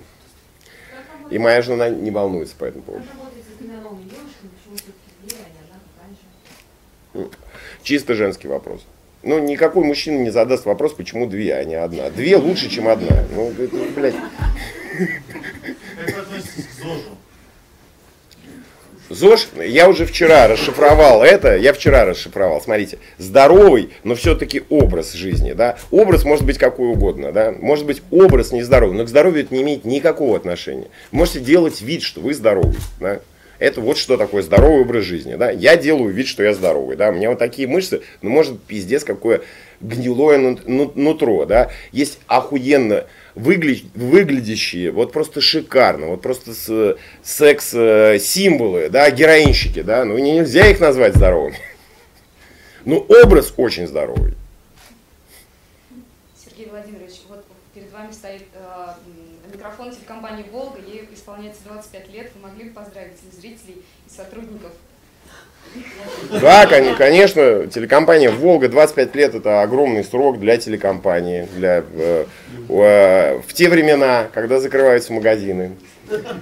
И 1.30 1.38
моя 1.38 1.60
жена 1.60 1.90
не 1.90 2.10
волнуется 2.10 2.54
по 2.56 2.64
этому 2.64 2.82
поводу. 2.84 3.04
Чисто 7.82 8.14
женский 8.14 8.48
вопрос. 8.48 8.80
Ну, 9.22 9.38
никакой 9.40 9.84
мужчина 9.84 10.18
не 10.18 10.30
задаст 10.30 10.64
вопрос, 10.64 10.92
почему 10.92 11.26
две, 11.26 11.54
а 11.54 11.64
не 11.64 11.74
одна. 11.74 12.10
Две 12.10 12.36
лучше, 12.36 12.70
чем 12.70 12.88
одна. 12.88 13.24
Ну, 13.34 13.52
это, 13.58 13.76
блядь. 13.94 14.14
ЗОЖ, 19.10 19.48
я 19.56 19.88
уже 19.88 20.04
вчера 20.04 20.48
расшифровал 20.48 21.22
это, 21.22 21.56
я 21.56 21.72
вчера 21.72 22.04
расшифровал, 22.04 22.60
смотрите, 22.60 22.98
здоровый, 23.16 23.90
но 24.04 24.14
все-таки 24.14 24.64
образ 24.68 25.14
жизни, 25.14 25.52
да, 25.52 25.78
образ 25.90 26.24
может 26.24 26.44
быть 26.44 26.58
какой 26.58 26.88
угодно, 26.88 27.32
да, 27.32 27.54
может 27.58 27.86
быть 27.86 28.02
образ 28.10 28.52
нездоровый, 28.52 28.96
но 28.96 29.04
к 29.04 29.08
здоровью 29.08 29.44
это 29.44 29.54
не 29.54 29.62
имеет 29.62 29.86
никакого 29.86 30.36
отношения. 30.36 30.88
Можете 31.10 31.40
делать 31.40 31.80
вид, 31.80 32.02
что 32.02 32.20
вы 32.20 32.34
здоровый, 32.34 32.76
да, 33.00 33.20
это 33.58 33.80
вот 33.80 33.98
что 33.98 34.16
такое 34.16 34.42
здоровый 34.42 34.82
образ 34.82 35.04
жизни, 35.04 35.34
да, 35.34 35.50
я 35.50 35.76
делаю 35.76 36.12
вид, 36.12 36.26
что 36.28 36.42
я 36.42 36.54
здоровый, 36.54 36.96
да, 36.96 37.08
у 37.10 37.12
меня 37.12 37.30
вот 37.30 37.38
такие 37.38 37.66
мышцы, 37.68 38.02
ну, 38.22 38.30
может, 38.30 38.62
пиздец, 38.62 39.04
какое 39.04 39.42
гнилое 39.80 40.38
ну- 40.38 40.58
ну- 40.66 40.92
нутро, 40.94 41.44
да, 41.44 41.70
есть 41.92 42.18
охуенно 42.26 43.04
выгля- 43.34 43.84
выглядящие, 43.94 44.90
вот 44.90 45.12
просто 45.12 45.40
шикарно, 45.40 46.06
вот 46.08 46.22
просто 46.22 46.54
с- 46.54 46.96
секс-символы, 47.22 48.88
да, 48.90 49.10
героинщики, 49.10 49.82
да, 49.82 50.04
ну 50.04 50.18
не- 50.18 50.32
нельзя 50.32 50.66
их 50.68 50.80
назвать 50.80 51.14
здоровыми. 51.14 51.58
Ну, 52.84 53.04
образ 53.08 53.52
очень 53.56 53.86
здоровый. 53.86 54.34
Сергей 56.42 56.68
Владимирович, 56.70 57.20
вот 57.28 57.44
перед 57.74 57.92
вами 57.92 58.12
стоит 58.12 58.44
э, 58.54 59.52
микрофон 59.88 59.92
телекомпании 59.94 60.44
«Волга», 60.50 60.80
ей 60.86 61.08
исполняется 61.12 61.60
25 61.66 62.12
лет. 62.12 62.30
Вы 62.34 62.48
могли 62.48 62.64
бы 62.64 62.70
поздравить 62.70 63.12
и 63.22 63.36
зрителей, 63.40 63.82
и 64.06 64.14
сотрудников? 64.14 64.72
Да, 66.30 66.66
кон- 66.66 66.96
конечно, 66.96 67.66
телекомпания 67.66 68.30
«Волга» 68.30 68.68
25 68.68 69.14
лет 69.14 69.34
это 69.34 69.62
огромный 69.62 70.04
срок 70.04 70.38
для 70.38 70.56
телекомпании. 70.56 71.46
Для, 71.56 71.84
э, 71.92 72.26
э, 72.68 73.40
в 73.46 73.52
те 73.52 73.68
времена, 73.68 74.28
когда 74.32 74.60
закрываются 74.60 75.12
магазины, 75.12 75.72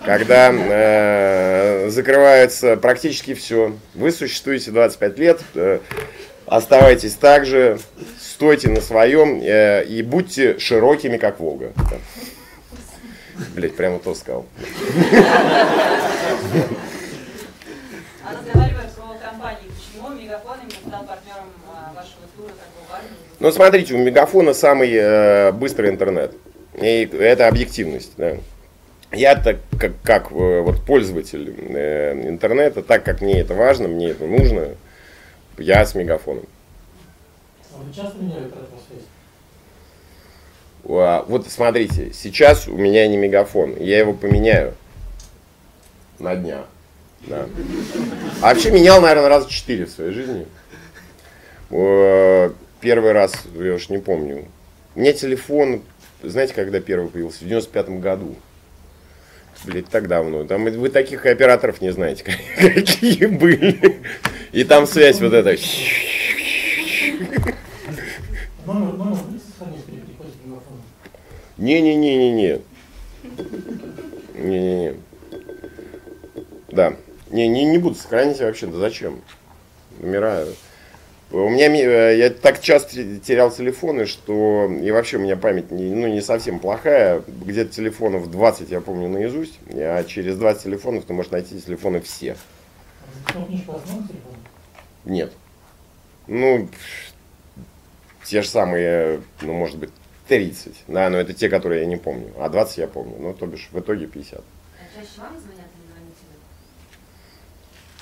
когда 0.04 0.52
э, 0.52 1.88
закрывается 1.90 2.76
практически 2.76 3.34
все, 3.34 3.72
вы 3.94 4.12
существуете 4.12 4.70
25 4.70 5.18
лет, 5.18 5.40
э, 5.54 5.80
оставайтесь 6.46 7.14
так 7.14 7.46
же, 7.46 7.80
стойте 8.20 8.68
на 8.68 8.80
своем 8.80 9.40
э, 9.42 9.84
и 9.84 10.02
будьте 10.02 10.58
широкими, 10.60 11.16
как 11.16 11.40
«Волга». 11.40 11.72
Блять, 13.54 13.76
прямо 13.76 13.98
то 13.98 14.14
сказал. 14.14 14.46
А 18.24 18.32
разговаривая 18.32 18.88
про 18.88 19.18
компании, 19.30 19.70
почему 19.70 20.08
Мегафон 20.14 20.58
именно 20.60 20.88
стал 20.88 21.04
партнером 21.04 21.44
а, 21.68 21.92
вашего 21.94 22.26
тура 22.36 22.48
такого 22.48 22.90
важного? 22.90 23.16
Ну, 23.38 23.52
смотрите, 23.52 23.94
у 23.94 23.98
Мегафона 23.98 24.54
самый 24.54 24.90
э, 24.92 25.52
быстрый 25.52 25.90
интернет. 25.90 26.32
И 26.74 27.08
это 27.12 27.48
объективность. 27.48 28.12
Да. 28.16 28.36
Я 29.12 29.36
так 29.36 29.58
как, 29.78 29.92
как 30.02 30.32
э, 30.32 30.60
вот 30.60 30.82
пользователь 30.84 31.54
э, 31.56 32.28
интернета, 32.28 32.82
так 32.82 33.04
как 33.04 33.20
мне 33.20 33.40
это 33.40 33.54
важно, 33.54 33.88
мне 33.88 34.08
это 34.10 34.26
нужно, 34.26 34.70
я 35.58 35.84
с 35.84 35.94
Мегафоном. 35.94 36.44
А 37.72 37.82
вы 37.82 37.94
часто 37.94 38.18
меняли 38.18 38.50
связь? 38.88 39.04
А, 40.88 41.24
Вот 41.28 41.46
смотрите, 41.48 42.12
сейчас 42.12 42.68
у 42.68 42.76
меня 42.76 43.06
не 43.08 43.16
Мегафон, 43.16 43.76
я 43.78 43.98
его 43.98 44.12
поменяю 44.12 44.74
на 46.18 46.36
дня. 46.36 46.64
Да. 47.26 47.46
А 48.40 48.54
вообще 48.54 48.70
менял, 48.70 49.00
наверное, 49.00 49.28
раз 49.28 49.46
четыре 49.46 49.86
в 49.86 49.90
своей 49.90 50.12
жизни. 50.12 50.46
Первый 52.80 53.12
раз, 53.12 53.32
я 53.54 53.74
уж 53.74 53.88
не 53.88 53.98
помню. 53.98 54.44
У 54.94 55.00
меня 55.00 55.12
телефон, 55.12 55.82
знаете, 56.22 56.54
когда 56.54 56.80
первый 56.80 57.08
появился? 57.08 57.44
В 57.44 57.48
95 57.48 57.88
году. 58.00 58.36
Блять, 59.64 59.88
так 59.88 60.06
давно. 60.06 60.44
Там 60.44 60.64
вы 60.64 60.88
таких 60.90 61.26
операторов 61.26 61.80
не 61.80 61.90
знаете, 61.90 62.22
какие 62.56 63.26
были. 63.26 64.00
И 64.52 64.62
там 64.64 64.86
связь 64.86 65.20
вот 65.20 65.32
эта. 65.32 65.56
Номер, 68.66 68.92
номер 68.92 69.16
будете 69.24 69.44
сохранить 69.58 69.84
при 69.84 69.94
переходе 69.96 70.32
к 70.32 70.46
мегафону? 70.46 70.80
Не-не-не-не-не. 71.58 72.60
Не-не-не. 74.34 74.94
Да. 76.68 76.96
Не, 77.30 77.48
не, 77.48 77.64
не 77.64 77.78
буду 77.78 77.94
сохранить 77.94 78.40
вообще, 78.40 78.66
да 78.66 78.78
зачем? 78.78 79.20
Номера. 79.98 80.44
У 81.32 81.48
меня, 81.48 81.66
э, 81.66 82.18
я 82.18 82.30
так 82.30 82.60
часто 82.60 83.18
терял 83.18 83.50
телефоны, 83.50 84.06
что 84.06 84.70
и 84.70 84.90
вообще 84.92 85.16
у 85.16 85.20
меня 85.20 85.36
память 85.36 85.72
не, 85.72 85.92
ну, 85.92 86.06
не 86.06 86.20
совсем 86.20 86.60
плохая. 86.60 87.22
Где-то 87.26 87.74
телефонов 87.74 88.30
20 88.30 88.70
я 88.70 88.80
помню 88.80 89.08
наизусть, 89.08 89.58
а 89.72 90.04
через 90.04 90.36
20 90.36 90.62
телефонов 90.62 91.04
ты 91.04 91.12
можешь 91.14 91.32
найти 91.32 91.60
телефоны 91.60 92.00
все. 92.00 92.36
А 93.28 93.32
по? 93.66 93.80
Нет. 95.04 95.32
Ну, 96.28 96.68
те 98.24 98.42
же 98.42 98.48
самые, 98.48 99.20
ну, 99.40 99.52
может 99.52 99.78
быть, 99.78 99.90
30. 100.28 100.84
Да, 100.88 101.08
но 101.10 101.18
это 101.18 101.32
те, 101.32 101.48
которые 101.48 101.82
я 101.82 101.86
не 101.86 101.96
помню. 101.96 102.32
А 102.38 102.48
20 102.48 102.78
я 102.78 102.86
помню. 102.86 103.16
Ну, 103.18 103.34
то 103.34 103.46
бишь, 103.46 103.68
в 103.70 103.78
итоге 103.78 104.06
50. 104.06 104.38
А 104.38 104.42
чаще 104.94 105.20
вам 105.20 105.38
звонят 105.38 105.66
или 105.76 105.86
звоните 105.90 106.24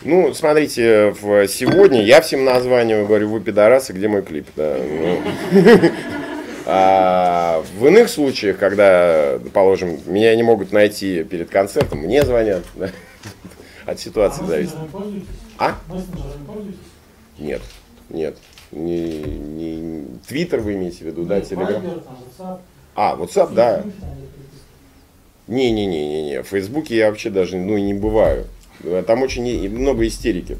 вы? 0.03 0.29
Ну, 0.29 0.35
смотрите, 0.35 1.11
в 1.21 1.49
сегодня 1.49 2.03
я 2.03 2.21
всем 2.21 2.45
названиваю, 2.45 3.07
говорю, 3.07 3.29
вы 3.31 3.41
пидорасы, 3.41 3.93
где 3.93 4.09
мой 4.09 4.23
клип? 4.23 4.47
Да, 4.57 4.77
ну. 4.79 5.23
А 6.67 7.63
в 7.79 7.87
иных 7.87 8.09
случаях, 8.09 8.59
когда, 8.59 9.39
положим, 9.53 10.01
меня 10.07 10.35
не 10.35 10.43
могут 10.43 10.73
найти 10.73 11.23
перед 11.23 11.51
концертом, 11.51 11.99
мне 11.99 12.25
звонят. 12.25 12.63
да. 12.75 12.91
От 13.85 14.01
ситуации 14.01 14.45
а 14.45 14.47
зависит. 14.47 14.75
А? 15.59 15.77
Нет, 17.39 17.61
нет. 18.09 18.39
Не, 18.75 19.21
не, 19.21 20.05
Твиттер 20.27 20.61
вы 20.61 20.75
имеете 20.75 20.99
в 20.99 21.07
виду, 21.07 21.25
да, 21.25 21.39
WhatsApp. 21.39 22.59
А, 22.97 23.17
WhatsApp, 23.17 23.55
да. 23.55 23.85
Не-не-не-не-не. 25.47 26.43
В 26.43 26.49
Фейсбуке 26.49 26.97
я 26.97 27.09
вообще 27.09 27.31
даже 27.31 27.57
ну, 27.57 27.79
не 27.79 27.95
бываю. 27.95 28.47
Там 29.07 29.23
очень 29.23 29.71
много 29.71 30.07
истерики. 30.07 30.57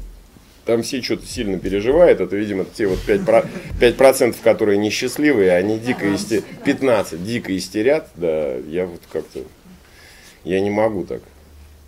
Там 0.65 0.81
все 0.81 1.01
что-то 1.01 1.25
сильно 1.27 1.59
переживают. 1.59 2.21
Это, 2.21 2.35
видимо, 2.35 2.65
те 2.65 2.87
вот 2.87 2.99
5%, 3.05 3.25
про- 3.25 3.45
5% 3.79 4.35
которые 4.43 4.77
несчастливые, 4.77 5.51
они 5.51 5.77
дико 5.77 6.13
истерят. 6.15 6.45
15 6.63 7.23
дико 7.23 7.55
истерят. 7.55 8.09
Да, 8.15 8.55
я 8.55 8.85
вот 8.85 9.01
как-то... 9.11 9.41
Я 10.43 10.61
не 10.61 10.69
могу 10.69 11.03
так. 11.03 11.21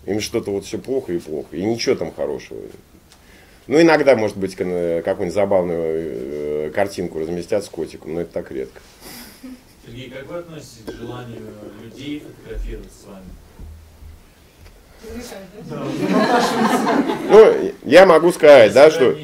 Им 0.05 0.19
что-то 0.19 0.51
вот 0.51 0.65
все 0.65 0.77
плохо 0.77 1.13
и 1.13 1.19
плохо. 1.19 1.55
И 1.55 1.63
ничего 1.63 1.95
там 1.95 2.13
хорошего. 2.13 2.59
Ну, 3.67 3.81
иногда, 3.81 4.15
может 4.15 4.37
быть, 4.37 4.55
кон- 4.55 5.01
какую-нибудь 5.03 5.33
забавную 5.33 6.67
э, 6.67 6.71
картинку 6.73 7.19
разместят 7.19 7.65
с 7.65 7.69
котиком, 7.69 8.13
но 8.13 8.21
это 8.21 8.31
так 8.33 8.51
редко. 8.51 8.81
Сергей, 9.85 10.09
как 10.09 10.25
вы 10.27 10.37
относитесь 10.37 10.83
к 10.85 10.91
желанию 10.91 11.41
людей 11.83 12.23
фотографироваться 12.25 12.97
с 13.01 13.05
вами? 13.05 13.25
Ну, 17.29 17.73
я 17.83 18.05
могу 18.05 18.31
сказать, 18.31 18.73
да, 18.73 18.89
что... 18.89 19.17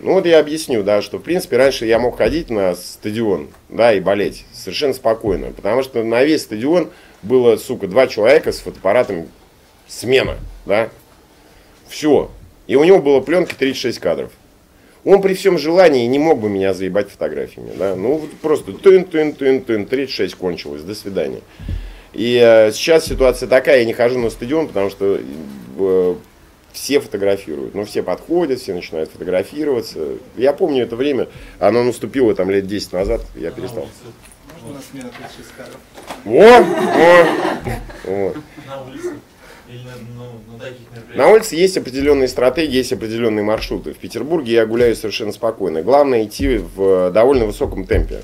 Ну 0.00 0.12
вот 0.12 0.26
я 0.26 0.40
объясню, 0.40 0.82
да, 0.82 1.00
что 1.00 1.18
в 1.18 1.22
принципе 1.22 1.56
раньше 1.56 1.86
я 1.86 1.98
мог 1.98 2.18
ходить 2.18 2.50
на 2.50 2.74
стадион, 2.74 3.48
да, 3.70 3.94
и 3.94 4.00
болеть 4.00 4.44
совершенно 4.52 4.92
спокойно, 4.92 5.52
потому 5.52 5.82
что 5.82 6.04
на 6.04 6.22
весь 6.22 6.42
стадион 6.42 6.90
было, 7.22 7.56
сука, 7.56 7.88
два 7.88 8.06
человека 8.06 8.52
с 8.52 8.58
фотоаппаратом 8.58 9.26
смена, 9.88 10.36
да, 10.66 10.90
все. 11.88 12.30
И 12.66 12.76
у 12.76 12.84
него 12.84 13.00
было 13.00 13.20
пленки 13.20 13.54
36 13.54 13.98
кадров. 13.98 14.32
Он 15.04 15.22
при 15.22 15.34
всем 15.34 15.56
желании 15.56 16.06
не 16.06 16.18
мог 16.18 16.40
бы 16.40 16.48
меня 16.48 16.74
заебать 16.74 17.08
фотографиями, 17.08 17.70
да, 17.78 17.94
ну 17.94 18.16
вот 18.18 18.30
просто 18.42 18.72
тын-тын-тын-тын, 18.72 19.86
36 19.86 20.34
кончилось, 20.34 20.82
до 20.82 20.96
свидания. 20.96 21.42
И 22.12 22.40
э, 22.42 22.72
сейчас 22.72 23.04
ситуация 23.06 23.48
такая, 23.48 23.78
я 23.80 23.84
не 23.84 23.92
хожу 23.92 24.18
на 24.18 24.30
стадион, 24.30 24.66
потому 24.66 24.90
что 24.90 25.20
э, 25.78 26.14
все 26.72 26.98
фотографируют. 27.00 27.74
Ну, 27.74 27.84
все 27.84 28.02
подходят, 28.02 28.58
все 28.60 28.74
начинают 28.74 29.10
фотографироваться. 29.10 30.00
Я 30.36 30.52
помню 30.52 30.82
это 30.82 30.96
время, 30.96 31.28
оно 31.60 31.84
наступило 31.84 32.34
там 32.34 32.50
лет 32.50 32.66
10 32.66 32.92
назад, 32.92 33.20
я 33.36 33.50
На 33.50 33.56
перестал. 33.56 33.82
улице. 33.84 33.94
У 34.68 34.72
нас 34.72 34.82
смена 34.90 35.10
прическа. 35.10 35.66
О! 36.24 36.64
О! 36.98 38.10
Вот. 38.10 38.36
На 39.68 39.92
ну, 40.16 40.58
на 41.14 41.28
улице 41.28 41.56
есть 41.56 41.76
определенные 41.76 42.28
стратегии, 42.28 42.76
есть 42.76 42.92
определенные 42.92 43.44
маршруты. 43.44 43.94
В 43.94 43.98
Петербурге 43.98 44.52
я 44.52 44.66
гуляю 44.66 44.94
совершенно 44.94 45.32
спокойно. 45.32 45.82
Главное 45.82 46.24
идти 46.24 46.58
в 46.58 47.10
довольно 47.10 47.46
высоком 47.46 47.84
темпе. 47.84 48.22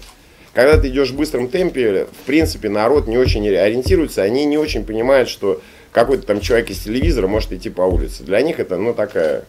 Когда 0.53 0.79
ты 0.79 0.89
идешь 0.89 1.11
в 1.11 1.17
быстром 1.17 1.49
темпе, 1.49 2.07
в 2.07 2.27
принципе, 2.27 2.69
народ 2.69 3.09
не 3.09 3.19
очень 3.19 3.49
ориентируется, 3.49 4.23
они 4.23 4.45
не 4.45 4.59
очень 4.59 4.85
понимают, 4.85 5.29
что 5.29 5.63
какой-то 5.93 6.27
там 6.27 6.41
человек 6.41 6.71
из 6.71 6.81
телевизора 6.81 7.27
может 7.27 7.53
идти 7.53 7.71
по 7.71 7.83
улице. 7.83 8.23
Для 8.23 8.41
них 8.43 8.61
это, 8.61 8.77
ну, 8.77 8.95
такая... 8.95 9.45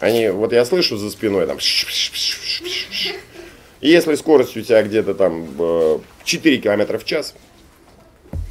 Они, 0.00 0.28
вот 0.28 0.52
я 0.52 0.64
слышу 0.64 0.96
за 0.96 1.10
спиной 1.10 1.46
там... 1.46 1.58
И 3.80 3.88
если 3.88 4.14
скорость 4.14 4.56
у 4.56 4.62
тебя 4.62 4.82
где-то 4.82 5.14
там 5.14 5.46
э, 5.58 5.98
4 6.24 6.58
километра 6.58 6.96
в 6.96 7.04
час, 7.04 7.34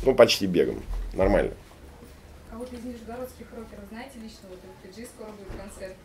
ну, 0.06 0.13
почти 0.13 0.45
бегом, 0.45 0.84
нормально. 1.13 1.52
А 2.52 2.58
вот 2.58 2.71
из 2.71 2.84
нижегородских 2.84 3.47
рокеров 3.52 3.86
знаете 3.89 4.19
лично, 4.21 4.47
вот 4.49 4.60
у 4.62 4.88
Фиджи 4.88 5.08
скоро 5.08 5.32
будет 5.32 5.60
концерт. 5.60 5.95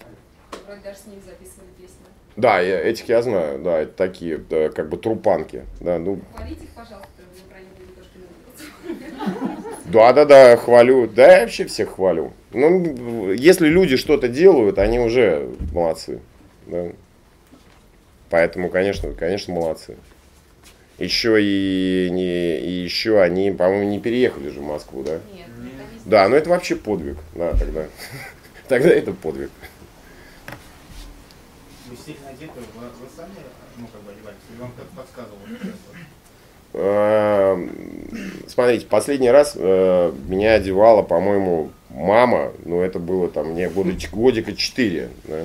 Вроде 0.67 0.81
даже 0.81 0.99
с 0.99 1.07
ним 1.07 1.21
записывали 1.21 1.69
песню. 1.77 2.07
Да, 2.39 2.61
я, 2.61 2.81
этих 2.81 3.09
я 3.09 3.21
знаю, 3.21 3.59
да, 3.59 3.81
это 3.81 3.93
такие, 3.95 4.39
да, 4.39 4.69
как 4.69 4.89
бы 4.89 4.97
трупанки, 4.97 5.65
да, 5.81 5.99
ну, 5.99 6.21
Хвалите 6.37 6.63
их, 6.63 6.71
пожалуйста, 6.71 7.09
да, 9.87 10.13
да, 10.13 10.25
да, 10.25 10.57
хвалю, 10.57 11.09
да, 11.09 11.39
я 11.39 11.41
вообще 11.41 11.67
всех 11.67 11.97
хвалю. 11.97 12.33
Ну, 12.53 13.33
если 13.33 13.67
люди 13.67 13.97
что-то 13.97 14.29
делают, 14.29 14.79
они 14.79 15.01
уже 15.01 15.51
молодцы, 15.73 16.21
да. 16.69 16.93
Поэтому, 18.31 18.71
конечно, 18.71 19.13
конечно, 19.15 19.53
молодцы. 19.53 19.97
Еще 20.99 21.43
и, 21.43 22.09
не, 22.09 22.61
и 22.61 22.71
еще 22.71 23.21
они, 23.21 23.51
по-моему, 23.51 23.91
не 23.91 23.99
переехали 23.99 24.51
же 24.51 24.61
в 24.61 24.65
Москву, 24.65 25.03
да? 25.03 25.19
Нет, 25.35 25.47
Да, 26.05 26.29
ну 26.29 26.37
это 26.37 26.51
вообще 26.51 26.77
подвиг, 26.77 27.17
да, 27.35 27.51
тогда. 27.57 27.87
Тогда 28.69 28.91
это 28.91 29.13
подвиг. 29.13 29.51
Вы 31.89 31.97
сильно 31.97 32.29
одеты, 32.29 32.53
вы, 32.75 32.87
вы 32.87 33.07
сами, 33.17 33.31
ну, 33.79 33.87
как 33.87 34.03
бы 34.03 34.13
одевались, 34.13 34.39
или 34.53 34.61
вам 34.61 34.73
кто-то 34.73 34.91
подсказывал? 34.97 35.39
Эм, 36.75 37.71
Смотрите, 38.47 38.87
последний 38.87 39.31
раз 39.31 39.53
э, 39.57 40.13
меня 40.29 40.55
одевала, 40.55 41.03
по-моему, 41.03 41.71
мама, 41.91 42.53
но 42.65 42.83
это 42.83 42.99
было 42.99 43.29
там 43.29 43.53
мне 43.53 43.69
года, 43.71 43.93
годика 44.13 44.55
4. 44.55 45.09
да. 45.25 45.45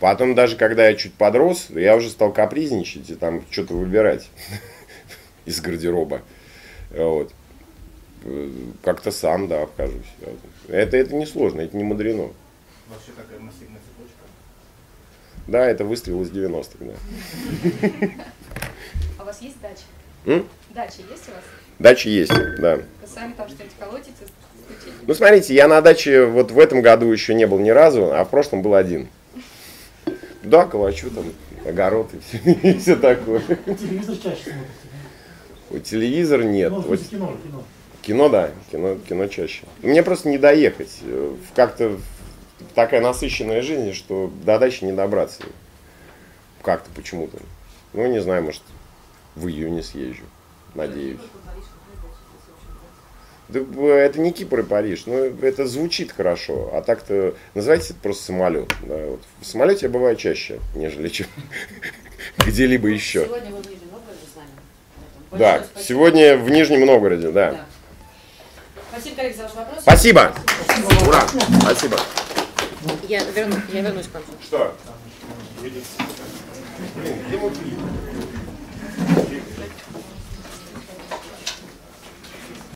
Потом 0.00 0.34
даже 0.34 0.56
когда 0.56 0.86
я 0.88 0.94
чуть 0.94 1.14
подрос, 1.14 1.70
я 1.70 1.96
уже 1.96 2.10
стал 2.10 2.32
капризничать 2.32 3.10
и 3.10 3.14
там 3.14 3.42
что-то 3.50 3.74
выбирать 3.74 4.28
из 5.44 5.60
гардероба. 5.60 6.22
Вот. 6.90 7.32
Э, 8.24 8.50
Как-то 8.82 9.10
сам, 9.10 9.48
да, 9.48 9.62
обхожусь. 9.62 10.06
Это, 10.68 10.96
это 10.96 11.14
не 11.14 11.24
сложно, 11.26 11.62
это 11.62 11.76
не 11.76 11.84
мудрено. 11.84 12.28
Вообще 12.88 13.12
такая 13.16 13.40
массивная. 13.40 13.80
Да, 15.48 15.66
это 15.66 15.84
выстрел 15.84 16.22
из 16.22 16.30
90-х, 16.30 16.76
да. 16.80 18.08
А 19.18 19.22
у 19.22 19.26
вас 19.26 19.40
есть 19.40 19.60
дача? 19.60 19.80
М? 20.26 20.46
Дача 20.74 20.98
есть 21.10 21.28
у 21.28 21.32
вас? 21.32 21.44
Дача 21.78 22.08
есть, 22.10 22.32
да. 22.60 22.76
Вы 22.76 22.82
сами 23.12 23.32
там 23.32 23.48
что-нибудь 23.48 23.74
колотите, 23.80 24.12
стучите? 24.14 24.92
Ну, 25.06 25.14
смотрите, 25.14 25.54
я 25.54 25.66
на 25.66 25.80
даче 25.80 26.26
вот 26.26 26.50
в 26.50 26.58
этом 26.58 26.82
году 26.82 27.06
еще 27.10 27.32
не 27.34 27.46
был 27.46 27.58
ни 27.58 27.70
разу, 27.70 28.12
а 28.12 28.24
в 28.24 28.30
прошлом 28.30 28.60
был 28.62 28.74
один. 28.74 29.08
Да, 30.42 30.66
калачу 30.66 31.10
там, 31.10 31.24
огород 31.66 32.10
и 32.12 32.18
все, 32.20 32.52
и 32.70 32.78
все 32.78 32.96
такое. 32.96 33.40
Телевизор 33.40 34.16
чаще 34.16 34.52
смотрите. 35.70 35.90
Телевизор 35.90 36.44
нет. 36.44 36.70
Ну, 36.72 36.80
в 36.80 36.86
Вот 36.88 37.00
кино, 37.00 37.36
кино. 37.42 37.64
кино, 38.02 38.28
да, 38.28 38.50
кино, 38.70 38.98
кино 39.08 39.26
чаще. 39.28 39.64
Мне 39.82 40.02
просто 40.02 40.28
не 40.28 40.36
доехать. 40.38 40.90
Э, 41.02 41.34
в- 41.34 41.54
Как-то 41.56 41.98
такая 42.74 43.00
насыщенная 43.00 43.62
жизнь, 43.62 43.92
что 43.92 44.30
до 44.44 44.58
дачи 44.58 44.84
не 44.84 44.92
добраться. 44.92 45.42
Как-то 46.62 46.90
почему-то. 46.94 47.38
Ну, 47.92 48.06
не 48.06 48.20
знаю, 48.20 48.42
может, 48.44 48.62
в 49.34 49.46
июне 49.48 49.82
съезжу. 49.82 50.24
Надеюсь. 50.74 51.20
Да, 53.48 53.60
это 53.60 54.20
не 54.20 54.30
Кипр 54.32 54.60
и 54.60 54.62
Париж, 54.62 55.04
но 55.06 55.14
это 55.14 55.66
звучит 55.66 56.12
хорошо, 56.12 56.70
а 56.74 56.82
так-то 56.82 57.34
называйте 57.54 57.92
это 57.92 58.00
просто 58.02 58.24
самолет. 58.24 58.70
Да, 58.82 58.96
вот. 59.06 59.22
В 59.40 59.46
самолете 59.46 59.86
я 59.86 59.90
бываю 59.90 60.16
чаще, 60.16 60.60
нежели 60.74 61.08
чем 61.08 61.26
где-либо 62.46 62.88
еще. 62.88 63.24
Сегодня 63.24 63.50
вы 63.50 63.62
в 63.62 63.66
Нижнем 63.66 63.90
Новгороде 63.90 64.20
с 64.30 64.36
нами. 64.36 64.50
Поэтому 65.30 65.66
Да, 65.74 65.82
сегодня 65.82 66.36
в 66.36 66.50
Нижнем 66.50 66.84
Новгороде, 66.84 67.30
да. 67.30 67.52
Да. 67.52 67.66
Спасибо, 68.90 69.16
коллеги, 69.16 69.36
за 69.36 69.42
ваш 69.44 69.54
вопрос. 69.54 69.82
Спасибо! 69.82 70.34
Ура! 71.06 71.26
Спасибо! 71.62 71.98
Я, 73.08 73.24
верну, 73.24 73.56
я 73.72 73.80
вернусь 73.82 74.06
к 74.06 74.12
концу. 74.12 74.32
Что? 74.42 74.74